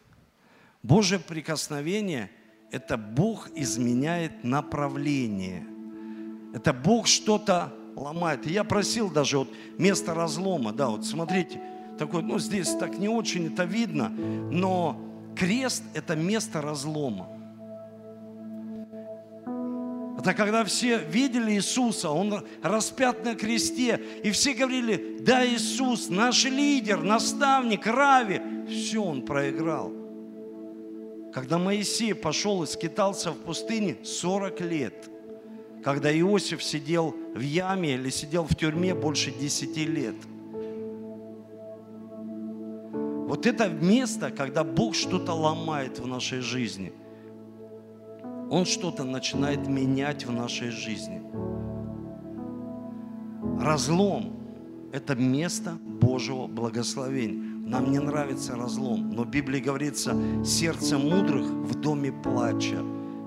Божье 0.82 1.18
прикосновение– 1.18 2.30
это 2.70 2.98
Бог 2.98 3.48
изменяет 3.54 4.44
направление. 4.44 5.66
Это 6.52 6.74
Бог 6.74 7.06
что-то 7.06 7.72
ломает. 7.94 8.46
Я 8.46 8.62
просил 8.62 9.10
даже 9.10 9.38
вот 9.38 9.48
место 9.78 10.12
разлома, 10.12 10.74
да, 10.74 10.88
вот 10.88 11.06
смотрите– 11.06 11.58
такой, 11.96 12.22
ну 12.22 12.38
здесь 12.38 12.70
так 12.74 12.98
не 12.98 13.08
очень 13.08 13.46
это 13.46 13.64
видно, 13.64 14.08
но 14.08 15.00
крест– 15.36 15.82
это 15.94 16.16
место 16.16 16.60
разлома. 16.60 17.28
Это 20.18 20.34
когда 20.34 20.64
все 20.64 20.98
видели 20.98 21.52
Иисуса, 21.52 22.10
Он 22.10 22.44
распят 22.62 23.24
на 23.24 23.34
кресте, 23.34 24.00
и 24.24 24.30
все 24.32 24.54
говорили, 24.54 25.18
да, 25.20 25.46
Иисус, 25.46 26.08
наш 26.08 26.44
лидер, 26.44 27.02
наставник, 27.02 27.86
Рави. 27.86 28.40
Все, 28.68 29.02
Он 29.02 29.22
проиграл. 29.22 29.92
Когда 31.32 31.58
Моисей 31.58 32.14
пошел 32.14 32.62
и 32.62 32.66
скитался 32.66 33.30
в 33.30 33.36
пустыне 33.36 33.98
40 34.02 34.60
лет, 34.62 35.10
когда 35.84 36.10
Иосиф 36.18 36.62
сидел 36.62 37.14
в 37.34 37.40
яме 37.40 37.94
или 37.94 38.10
сидел 38.10 38.44
в 38.44 38.56
тюрьме 38.56 38.94
больше 38.94 39.30
10 39.30 39.76
лет– 39.76 40.16
вот 43.26 43.44
это 43.44 43.68
место, 43.68 44.30
когда 44.30 44.62
Бог 44.62 44.94
что-то 44.94 45.32
ломает 45.32 45.98
в 45.98 46.06
нашей 46.06 46.40
жизни. 46.40 46.92
Он 48.50 48.64
что-то 48.64 49.02
начинает 49.02 49.66
менять 49.66 50.24
в 50.24 50.32
нашей 50.32 50.70
жизни. 50.70 51.20
Разлом– 53.60 54.36
это 54.92 55.16
место 55.16 55.72
Божьего 55.72 56.46
благословения. 56.46 57.42
Нам 57.68 57.90
не 57.90 57.98
нравится 57.98 58.54
разлом, 58.54 59.10
но 59.10 59.24
в 59.24 59.28
Библии 59.28 59.58
говорится, 59.58 60.14
сердце 60.44 60.96
мудрых 60.96 61.46
в 61.46 61.80
доме 61.80 62.12
плача, 62.12 62.78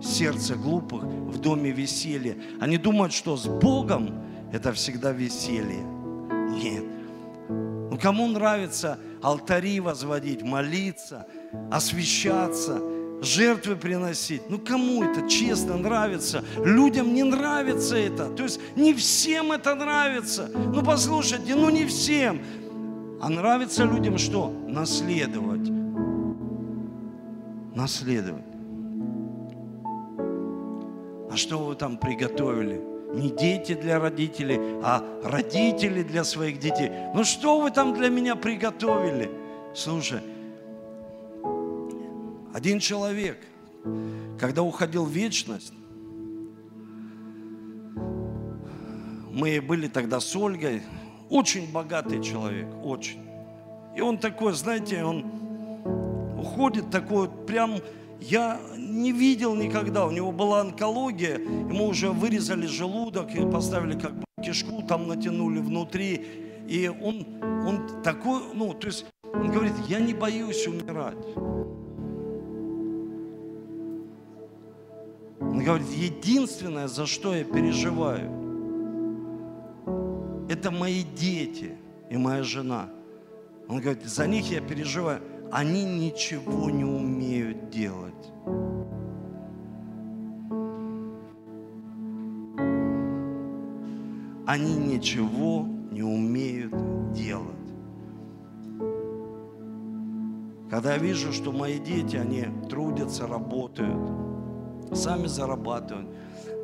сердце 0.02 0.56
глупых 0.56 1.04
в 1.04 1.40
доме 1.40 1.72
веселья. 1.72 2.38
Они 2.62 2.78
думают, 2.78 3.12
что 3.12 3.36
с 3.36 3.48
Богом 3.48 4.24
это 4.54 4.72
всегда 4.72 5.12
веселье. 5.12 5.84
Нет. 6.52 6.99
Кому 8.02 8.28
нравится 8.28 8.98
алтари 9.22 9.80
возводить, 9.80 10.42
молиться, 10.42 11.28
освещаться, 11.72 12.82
жертвы 13.22 13.76
приносить. 13.76 14.50
Ну 14.50 14.60
кому 14.60 15.04
это 15.04 15.28
честно 15.30 15.78
нравится? 15.78 16.44
Людям 16.64 17.14
не 17.14 17.24
нравится 17.24 17.98
это. 17.98 18.30
То 18.30 18.44
есть 18.44 18.60
не 18.76 18.94
всем 18.94 19.52
это 19.52 19.76
нравится. 19.76 20.50
Ну 20.54 20.84
послушайте, 20.84 21.56
ну 21.56 21.70
не 21.70 21.86
всем. 21.86 22.42
А 23.22 23.30
нравится 23.30 23.84
людям 23.84 24.18
что? 24.18 24.50
Наследовать. 24.68 25.70
Наследовать. 27.76 28.46
А 31.32 31.36
что 31.36 31.60
вы 31.60 31.76
там 31.76 31.98
приготовили? 31.98 32.89
Не 33.14 33.30
дети 33.30 33.74
для 33.74 34.00
родителей, 34.00 34.60
а 34.84 35.04
родители 35.24 36.04
для 36.04 36.24
своих 36.24 36.60
детей. 36.60 36.92
Ну 37.16 37.24
что 37.24 37.60
вы 37.60 37.72
там 37.72 37.94
для 37.94 38.10
меня 38.10 38.36
приготовили? 38.36 39.32
Слушай, 39.74 40.22
один 42.54 42.80
человек, 42.80 43.38
когда 44.40 44.62
уходил 44.62 45.06
в 45.06 45.12
вечность, 45.12 45.74
мы 49.32 49.62
были 49.62 49.88
тогда 49.88 50.20
с 50.20 50.36
Ольгой, 50.36 50.84
очень 51.30 51.72
богатый 51.72 52.22
человек, 52.22 52.68
очень. 52.84 53.22
И 53.96 54.02
он 54.02 54.18
такой, 54.18 54.54
знаете, 54.54 55.04
он 55.04 55.26
уходит 56.38 56.90
такой, 56.90 57.30
прям 57.30 57.80
я 58.22 58.60
не 58.78 59.12
видел 59.12 59.56
никогда. 59.56 60.06
У 60.06 60.12
него 60.12 60.32
была 60.32 60.62
онкология, 60.62 61.38
ему 61.38 61.88
уже 61.88 62.10
вырезали 62.10 62.66
желудок 62.66 63.34
и 63.36 63.50
поставили 63.50 63.98
как 63.98 64.14
бы 64.14 64.24
кишку, 64.44 64.82
там 64.82 65.08
натянули 65.08 65.60
внутри. 65.60 66.26
И 66.68 66.88
он, 66.88 67.26
он 67.42 68.02
такой, 68.04 68.42
ну, 68.54 68.74
то 68.74 68.88
есть, 68.88 69.06
он 69.24 69.52
говорит, 69.52 69.74
я 69.88 70.00
не 70.00 70.14
боюсь 70.14 70.68
умирать. 70.68 71.18
Он 75.40 75.64
говорит, 75.64 75.90
единственное, 75.90 76.88
за 76.88 77.06
что 77.06 77.34
я 77.34 77.44
переживаю, 77.44 78.30
это 80.50 80.72
мои 80.72 81.04
дети 81.04 81.72
и 82.10 82.18
моя 82.18 82.44
жена. 82.44 82.90
Он 83.68 83.80
говорит, 83.80 84.04
за 84.06 84.28
них 84.28 84.52
я 84.52 84.62
переживаю. 84.62 85.22
Они 85.52 85.84
ничего 85.84 86.70
не 86.70 86.84
умеют 86.84 87.70
делать. 87.70 88.14
Они 94.46 94.76
ничего 94.76 95.66
не 95.92 96.04
умеют 96.04 96.74
делать. 97.14 97.46
Когда 100.70 100.94
я 100.94 100.98
вижу, 101.00 101.34
что 101.34 101.52
мои 101.52 101.80
дети, 101.80 102.16
они 102.16 102.46
трудятся, 102.70 103.26
работают, 103.26 103.98
сами 104.94 105.26
зарабатывают. 105.26 106.08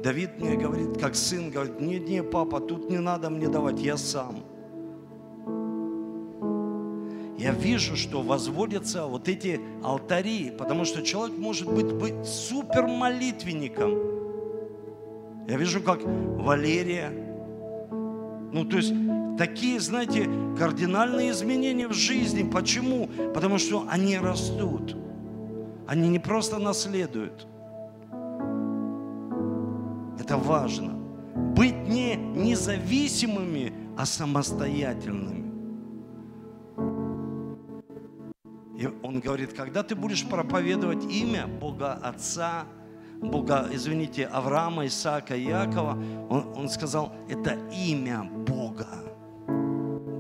Давид 0.04 0.40
мне 0.40 0.56
говорит, 0.56 1.00
как 1.00 1.16
сын, 1.16 1.50
говорит, 1.50 1.82
нет, 1.82 2.08
нет, 2.08 2.30
папа, 2.30 2.60
тут 2.60 2.88
не 2.90 3.00
надо 3.00 3.32
мне 3.32 3.48
давать, 3.48 3.80
я 3.80 3.98
сам. 3.98 4.44
Я 7.46 7.52
вижу, 7.52 7.96
что 7.96 8.24
возводятся 8.24 9.06
вот 9.06 9.30
эти 9.30 9.62
алтари, 9.84 10.50
потому 10.50 10.84
что 10.84 11.04
человек 11.04 11.38
может 11.38 11.72
быть, 11.72 11.94
быть 11.94 12.26
супер 12.26 12.88
молитвенником. 12.88 13.92
Я 15.48 15.56
вижу, 15.56 15.80
как 15.80 16.00
Валерия, 16.04 17.12
ну 18.52 18.66
то 18.66 18.78
есть 18.78 18.96
такие, 19.38 19.80
знаете, 19.80 20.28
кардинальные 20.58 21.30
изменения 21.30 21.88
в 21.88 21.94
жизни. 21.94 22.50
Почему? 22.50 23.12
Потому 23.36 23.60
что 23.60 23.86
они 23.92 24.18
растут. 24.18 24.98
Они 25.86 26.10
не 26.10 26.18
просто 26.18 26.58
наследуют. 26.58 27.46
Это 30.20 30.36
важно. 30.36 30.94
Быть 31.56 31.88
не 31.88 32.16
независимыми, 32.16 33.72
а 33.96 34.08
самостоятельными. 34.08 35.45
Он 39.04 39.20
говорит, 39.20 39.54
когда 39.54 39.84
ты 39.84 39.96
будешь 39.96 40.26
проповедовать 40.26 41.06
имя 41.06 41.48
Бога 41.48 41.94
Отца, 41.94 42.66
Бога, 43.22 43.68
извините, 43.72 44.26
Авраама, 44.26 44.86
Исаака, 44.86 45.36
Якова, 45.36 45.98
он, 46.30 46.54
он 46.56 46.70
сказал, 46.70 47.14
это 47.30 47.58
имя 47.72 48.24
Бога, 48.24 48.88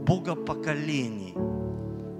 Бога 0.05 0.35
поколений. 0.35 1.33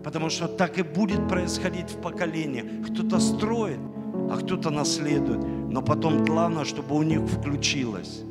Потому 0.04 0.30
что 0.30 0.48
так 0.48 0.78
и 0.78 0.84
будет 0.84 1.28
происходить 1.28 1.90
в 1.90 2.02
поколениях. 2.02 2.88
Кто-то 2.88 3.20
строит, 3.20 3.80
а 4.30 4.38
кто-то 4.38 4.70
наследует. 4.70 5.44
Но 5.72 5.82
потом 5.82 6.24
главное, 6.24 6.64
чтобы 6.64 6.96
у 6.96 7.04
них 7.04 7.22
включилось. 7.22 8.22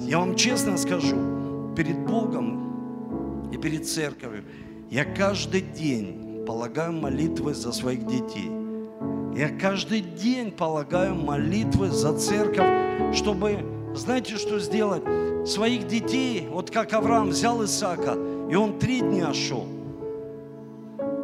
Я 0.00 0.18
вам 0.18 0.36
честно 0.36 0.76
скажу, 0.76 1.16
перед 1.74 1.98
Богом 2.06 3.50
и 3.50 3.56
перед 3.56 3.88
церковью, 3.88 4.44
я 4.90 5.04
каждый 5.04 5.62
день 5.62 6.23
полагаю 6.46 6.92
молитвы 6.92 7.54
за 7.54 7.72
своих 7.72 8.06
детей. 8.06 8.50
Я 9.36 9.48
каждый 9.48 10.00
день 10.00 10.52
полагаю 10.52 11.14
молитвы 11.14 11.90
за 11.90 12.16
церковь, 12.16 13.14
чтобы, 13.14 13.58
знаете, 13.94 14.36
что 14.36 14.60
сделать? 14.60 15.02
Своих 15.48 15.86
детей, 15.86 16.46
вот 16.50 16.70
как 16.70 16.92
Авраам 16.92 17.30
взял 17.30 17.64
Исаака, 17.64 18.16
и 18.50 18.54
он 18.54 18.78
три 18.78 19.00
дня 19.00 19.34
шел 19.34 19.66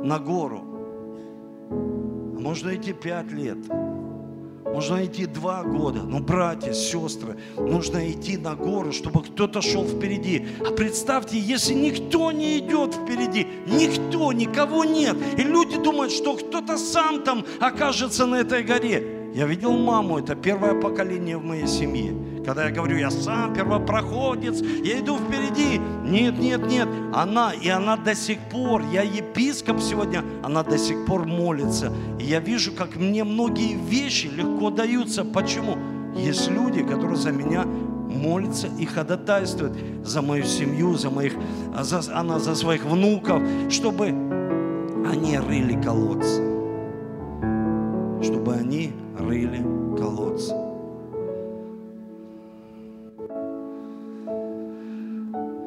на 0.02 0.18
гору. 0.18 0.60
А 1.70 2.38
можно 2.40 2.74
идти 2.74 2.92
пять 2.92 3.30
лет. 3.30 3.58
Можно 4.64 5.04
идти 5.04 5.26
два 5.26 5.62
года. 5.62 6.02
Но, 6.02 6.20
братья, 6.20 6.72
сестры, 6.72 7.38
нужно 7.56 8.10
идти 8.10 8.36
на 8.36 8.54
гору, 8.54 8.92
чтобы 8.92 9.22
кто-то 9.22 9.62
шел 9.62 9.84
впереди. 9.84 10.46
А 10.60 10.70
представьте, 10.70 11.38
если 11.38 11.74
никто 11.74 12.30
не 12.32 12.58
идет 12.58 12.94
впереди, 12.94 13.46
никто, 13.66 14.32
никого 14.32 14.84
нет, 14.84 15.16
и 15.38 15.42
люди 15.42 15.76
думают, 15.76 16.12
что 16.12 16.34
кто-то 16.34 16.76
сам 16.78 17.22
там 17.22 17.44
окажется 17.60 18.26
на 18.26 18.36
этой 18.36 18.62
горе. 18.62 19.19
Я 19.34 19.46
видел 19.46 19.72
маму, 19.72 20.18
это 20.18 20.34
первое 20.34 20.74
поколение 20.74 21.36
в 21.36 21.44
моей 21.44 21.68
семье. 21.68 22.14
Когда 22.44 22.64
я 22.64 22.72
говорю, 22.72 22.96
я 22.96 23.10
сам 23.10 23.54
первопроходец, 23.54 24.60
я 24.60 24.98
иду 24.98 25.18
впереди. 25.18 25.78
Нет, 26.04 26.36
нет, 26.38 26.66
нет. 26.66 26.88
Она, 27.14 27.52
и 27.52 27.68
она 27.68 27.96
до 27.96 28.14
сих 28.14 28.38
пор, 28.50 28.82
я 28.92 29.02
епископ 29.02 29.80
сегодня, 29.80 30.24
она 30.42 30.64
до 30.64 30.78
сих 30.78 31.06
пор 31.06 31.26
молится. 31.26 31.92
И 32.18 32.24
я 32.24 32.40
вижу, 32.40 32.72
как 32.72 32.96
мне 32.96 33.22
многие 33.22 33.76
вещи 33.76 34.26
легко 34.26 34.70
даются. 34.70 35.24
Почему? 35.24 35.78
Есть 36.16 36.50
люди, 36.50 36.82
которые 36.82 37.16
за 37.16 37.30
меня 37.30 37.64
молятся 37.64 38.68
и 38.78 38.84
ходатайствуют 38.84 39.76
за 40.04 40.22
мою 40.22 40.42
семью, 40.42 40.96
за 40.96 41.10
моих, 41.10 41.34
за, 41.80 42.02
она 42.12 42.40
за 42.40 42.56
своих 42.56 42.84
внуков, 42.84 43.40
чтобы 43.70 44.06
они 44.08 45.38
рыли 45.38 45.80
колодцы. 45.80 46.49
Чтобы 48.22 48.54
они 48.54 48.92
рыли 49.18 49.62
колодцы. 49.96 50.54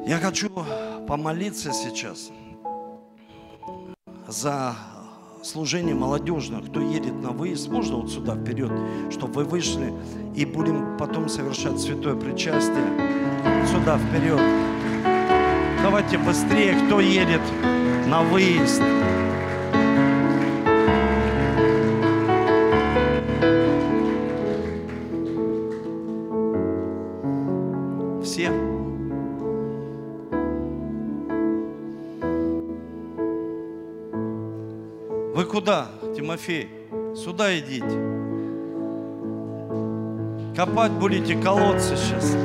Я 0.06 0.18
хочу 0.18 0.50
помолиться 1.08 1.72
сейчас 1.72 2.30
за 4.28 4.74
служение 5.42 5.94
молодежных, 5.94 6.66
кто 6.66 6.80
едет 6.80 7.14
на 7.22 7.30
выезд, 7.30 7.68
можно 7.68 7.96
вот 7.96 8.10
сюда 8.10 8.36
вперед, 8.36 8.70
чтобы 9.10 9.34
вы 9.34 9.44
вышли 9.44 9.92
и 10.34 10.44
будем 10.44 10.96
потом 10.98 11.28
совершать 11.28 11.80
святое 11.80 12.14
причастие. 12.16 12.84
Сюда 13.66 13.98
вперед. 13.98 14.40
Давайте 15.82 16.18
быстрее, 16.18 16.74
кто 16.86 17.00
едет 17.00 17.42
на 18.08 18.22
выезд. 18.22 18.82
Куда, 35.54 35.88
Тимофей? 36.16 36.68
Сюда 37.14 37.56
идите. 37.58 37.84
Копать 40.56 40.92
будете 40.92 41.36
колодцы 41.36 41.96
сейчас. 41.96 42.36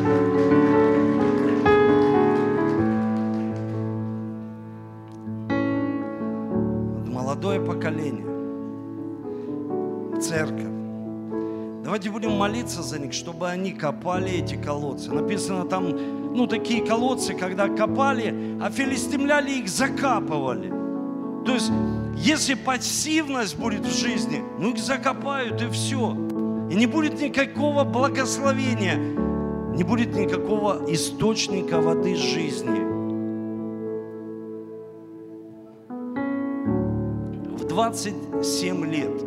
Давайте 12.00 12.12
будем 12.12 12.38
молиться 12.38 12.82
за 12.82 12.98
них, 12.98 13.12
чтобы 13.12 13.50
они 13.50 13.74
копали 13.74 14.32
эти 14.32 14.56
колодцы. 14.56 15.12
Написано 15.12 15.66
там, 15.66 16.34
ну, 16.34 16.48
такие 16.48 16.82
колодцы, 16.86 17.34
когда 17.34 17.68
копали, 17.68 18.58
а 18.62 18.72
филистимляне 18.72 19.60
их 19.60 19.68
закапывали. 19.68 20.70
То 21.46 21.56
есть 21.56 21.70
если 22.16 22.54
пассивность 22.54 23.58
будет 23.58 23.86
в 23.86 23.94
жизни, 23.94 24.42
ну 24.60 24.72
их 24.72 24.78
закопают 24.78 25.62
и 25.62 25.70
все. 25.72 26.14
И 26.72 26.76
не 26.76 26.86
будет 26.86 27.20
никакого 27.20 27.84
благословения, 27.84 28.96
не 29.76 29.84
будет 29.84 30.16
никакого 30.16 30.86
источника 30.88 31.82
воды 31.82 32.16
жизни. 32.16 32.80
В 37.58 37.66
27 37.66 38.86
лет, 38.86 39.18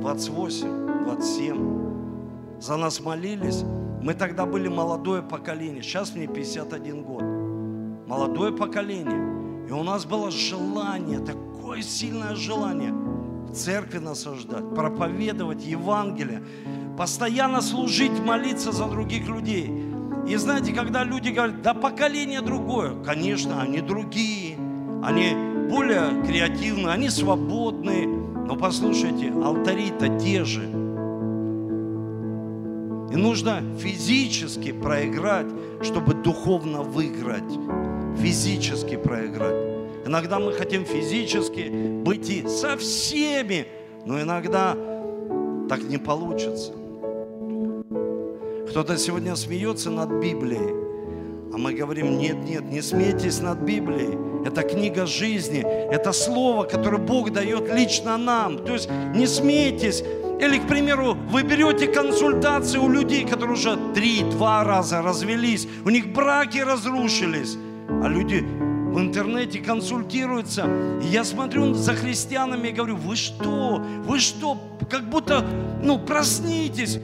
28, 0.00 0.79
27, 1.04 2.60
за 2.60 2.76
нас 2.76 3.00
молились. 3.00 3.64
Мы 4.02 4.14
тогда 4.14 4.46
были 4.46 4.68
молодое 4.68 5.22
поколение. 5.22 5.82
Сейчас 5.82 6.14
мне 6.14 6.26
51 6.26 7.02
год. 7.02 7.22
Молодое 8.06 8.52
поколение. 8.52 9.66
И 9.68 9.72
у 9.72 9.82
нас 9.82 10.04
было 10.04 10.30
желание, 10.30 11.20
такое 11.20 11.82
сильное 11.82 12.34
желание 12.34 12.92
в 12.92 13.52
церкви 13.52 13.98
насаждать, 13.98 14.74
проповедовать 14.74 15.64
Евангелие, 15.64 16.42
постоянно 16.96 17.60
служить, 17.60 18.18
молиться 18.20 18.72
за 18.72 18.86
других 18.86 19.28
людей. 19.28 19.70
И 20.26 20.36
знаете, 20.36 20.72
когда 20.72 21.04
люди 21.04 21.30
говорят, 21.30 21.62
да 21.62 21.74
поколение 21.74 22.40
другое, 22.40 22.94
конечно, 23.04 23.60
они 23.60 23.80
другие, 23.80 24.56
они 25.02 25.34
более 25.70 26.22
креативные, 26.26 26.88
они 26.88 27.10
свободные. 27.10 28.06
Но 28.06 28.56
послушайте, 28.56 29.32
алтари-то 29.32 30.18
те 30.18 30.44
же. 30.44 30.79
И 33.10 33.16
нужно 33.16 33.62
физически 33.78 34.72
проиграть, 34.72 35.46
чтобы 35.82 36.14
духовно 36.14 36.82
выиграть. 36.82 37.42
Физически 38.18 38.96
проиграть. 38.96 39.70
Иногда 40.06 40.38
мы 40.38 40.52
хотим 40.52 40.84
физически 40.84 41.68
быть 42.02 42.30
и 42.30 42.46
со 42.48 42.76
всеми, 42.76 43.66
но 44.06 44.20
иногда 44.20 44.76
так 45.68 45.82
не 45.82 45.98
получится. 45.98 46.72
Кто-то 48.70 48.96
сегодня 48.96 49.34
смеется 49.34 49.90
над 49.90 50.10
Библией, 50.22 50.74
а 51.52 51.58
мы 51.58 51.74
говорим, 51.74 52.18
нет, 52.18 52.36
нет, 52.44 52.62
не 52.70 52.80
смейтесь 52.80 53.40
над 53.40 53.58
Библией. 53.58 54.16
Это 54.46 54.62
книга 54.62 55.06
жизни, 55.06 55.60
это 55.60 56.12
слово, 56.12 56.64
которое 56.64 56.98
Бог 56.98 57.32
дает 57.32 57.72
лично 57.74 58.16
нам. 58.16 58.58
То 58.58 58.74
есть 58.74 58.88
не 59.14 59.26
смейтесь. 59.26 60.04
Или, 60.40 60.58
к 60.58 60.66
примеру, 60.66 61.16
вы 61.28 61.42
берете 61.42 61.86
консультации 61.86 62.78
у 62.78 62.88
людей, 62.88 63.26
которые 63.26 63.54
уже 63.54 63.76
три-два 63.94 64.64
раза 64.64 65.02
развелись, 65.02 65.68
у 65.84 65.90
них 65.90 66.12
браки 66.14 66.58
разрушились, 66.58 67.58
а 68.02 68.08
люди 68.08 68.42
в 68.90 68.98
интернете 68.98 69.60
консультируются. 69.60 70.66
И 71.02 71.06
я 71.08 71.24
смотрю 71.24 71.74
за 71.74 71.94
христианами 71.94 72.68
и 72.68 72.72
говорю, 72.72 72.96
вы 72.96 73.16
что, 73.16 73.82
вы 74.04 74.18
что, 74.18 74.56
как 74.90 75.10
будто, 75.10 75.44
ну, 75.82 75.98
проснитесь. 75.98 76.98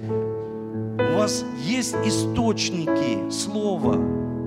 У 0.98 1.18
вас 1.18 1.44
есть 1.62 1.94
источники 2.04 3.30
слова, 3.30 3.94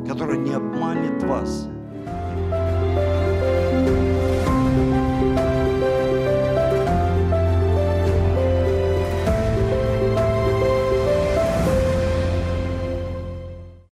которое 0.08 0.40
не 0.40 0.54
обманет 0.54 1.22
вас. 1.24 1.68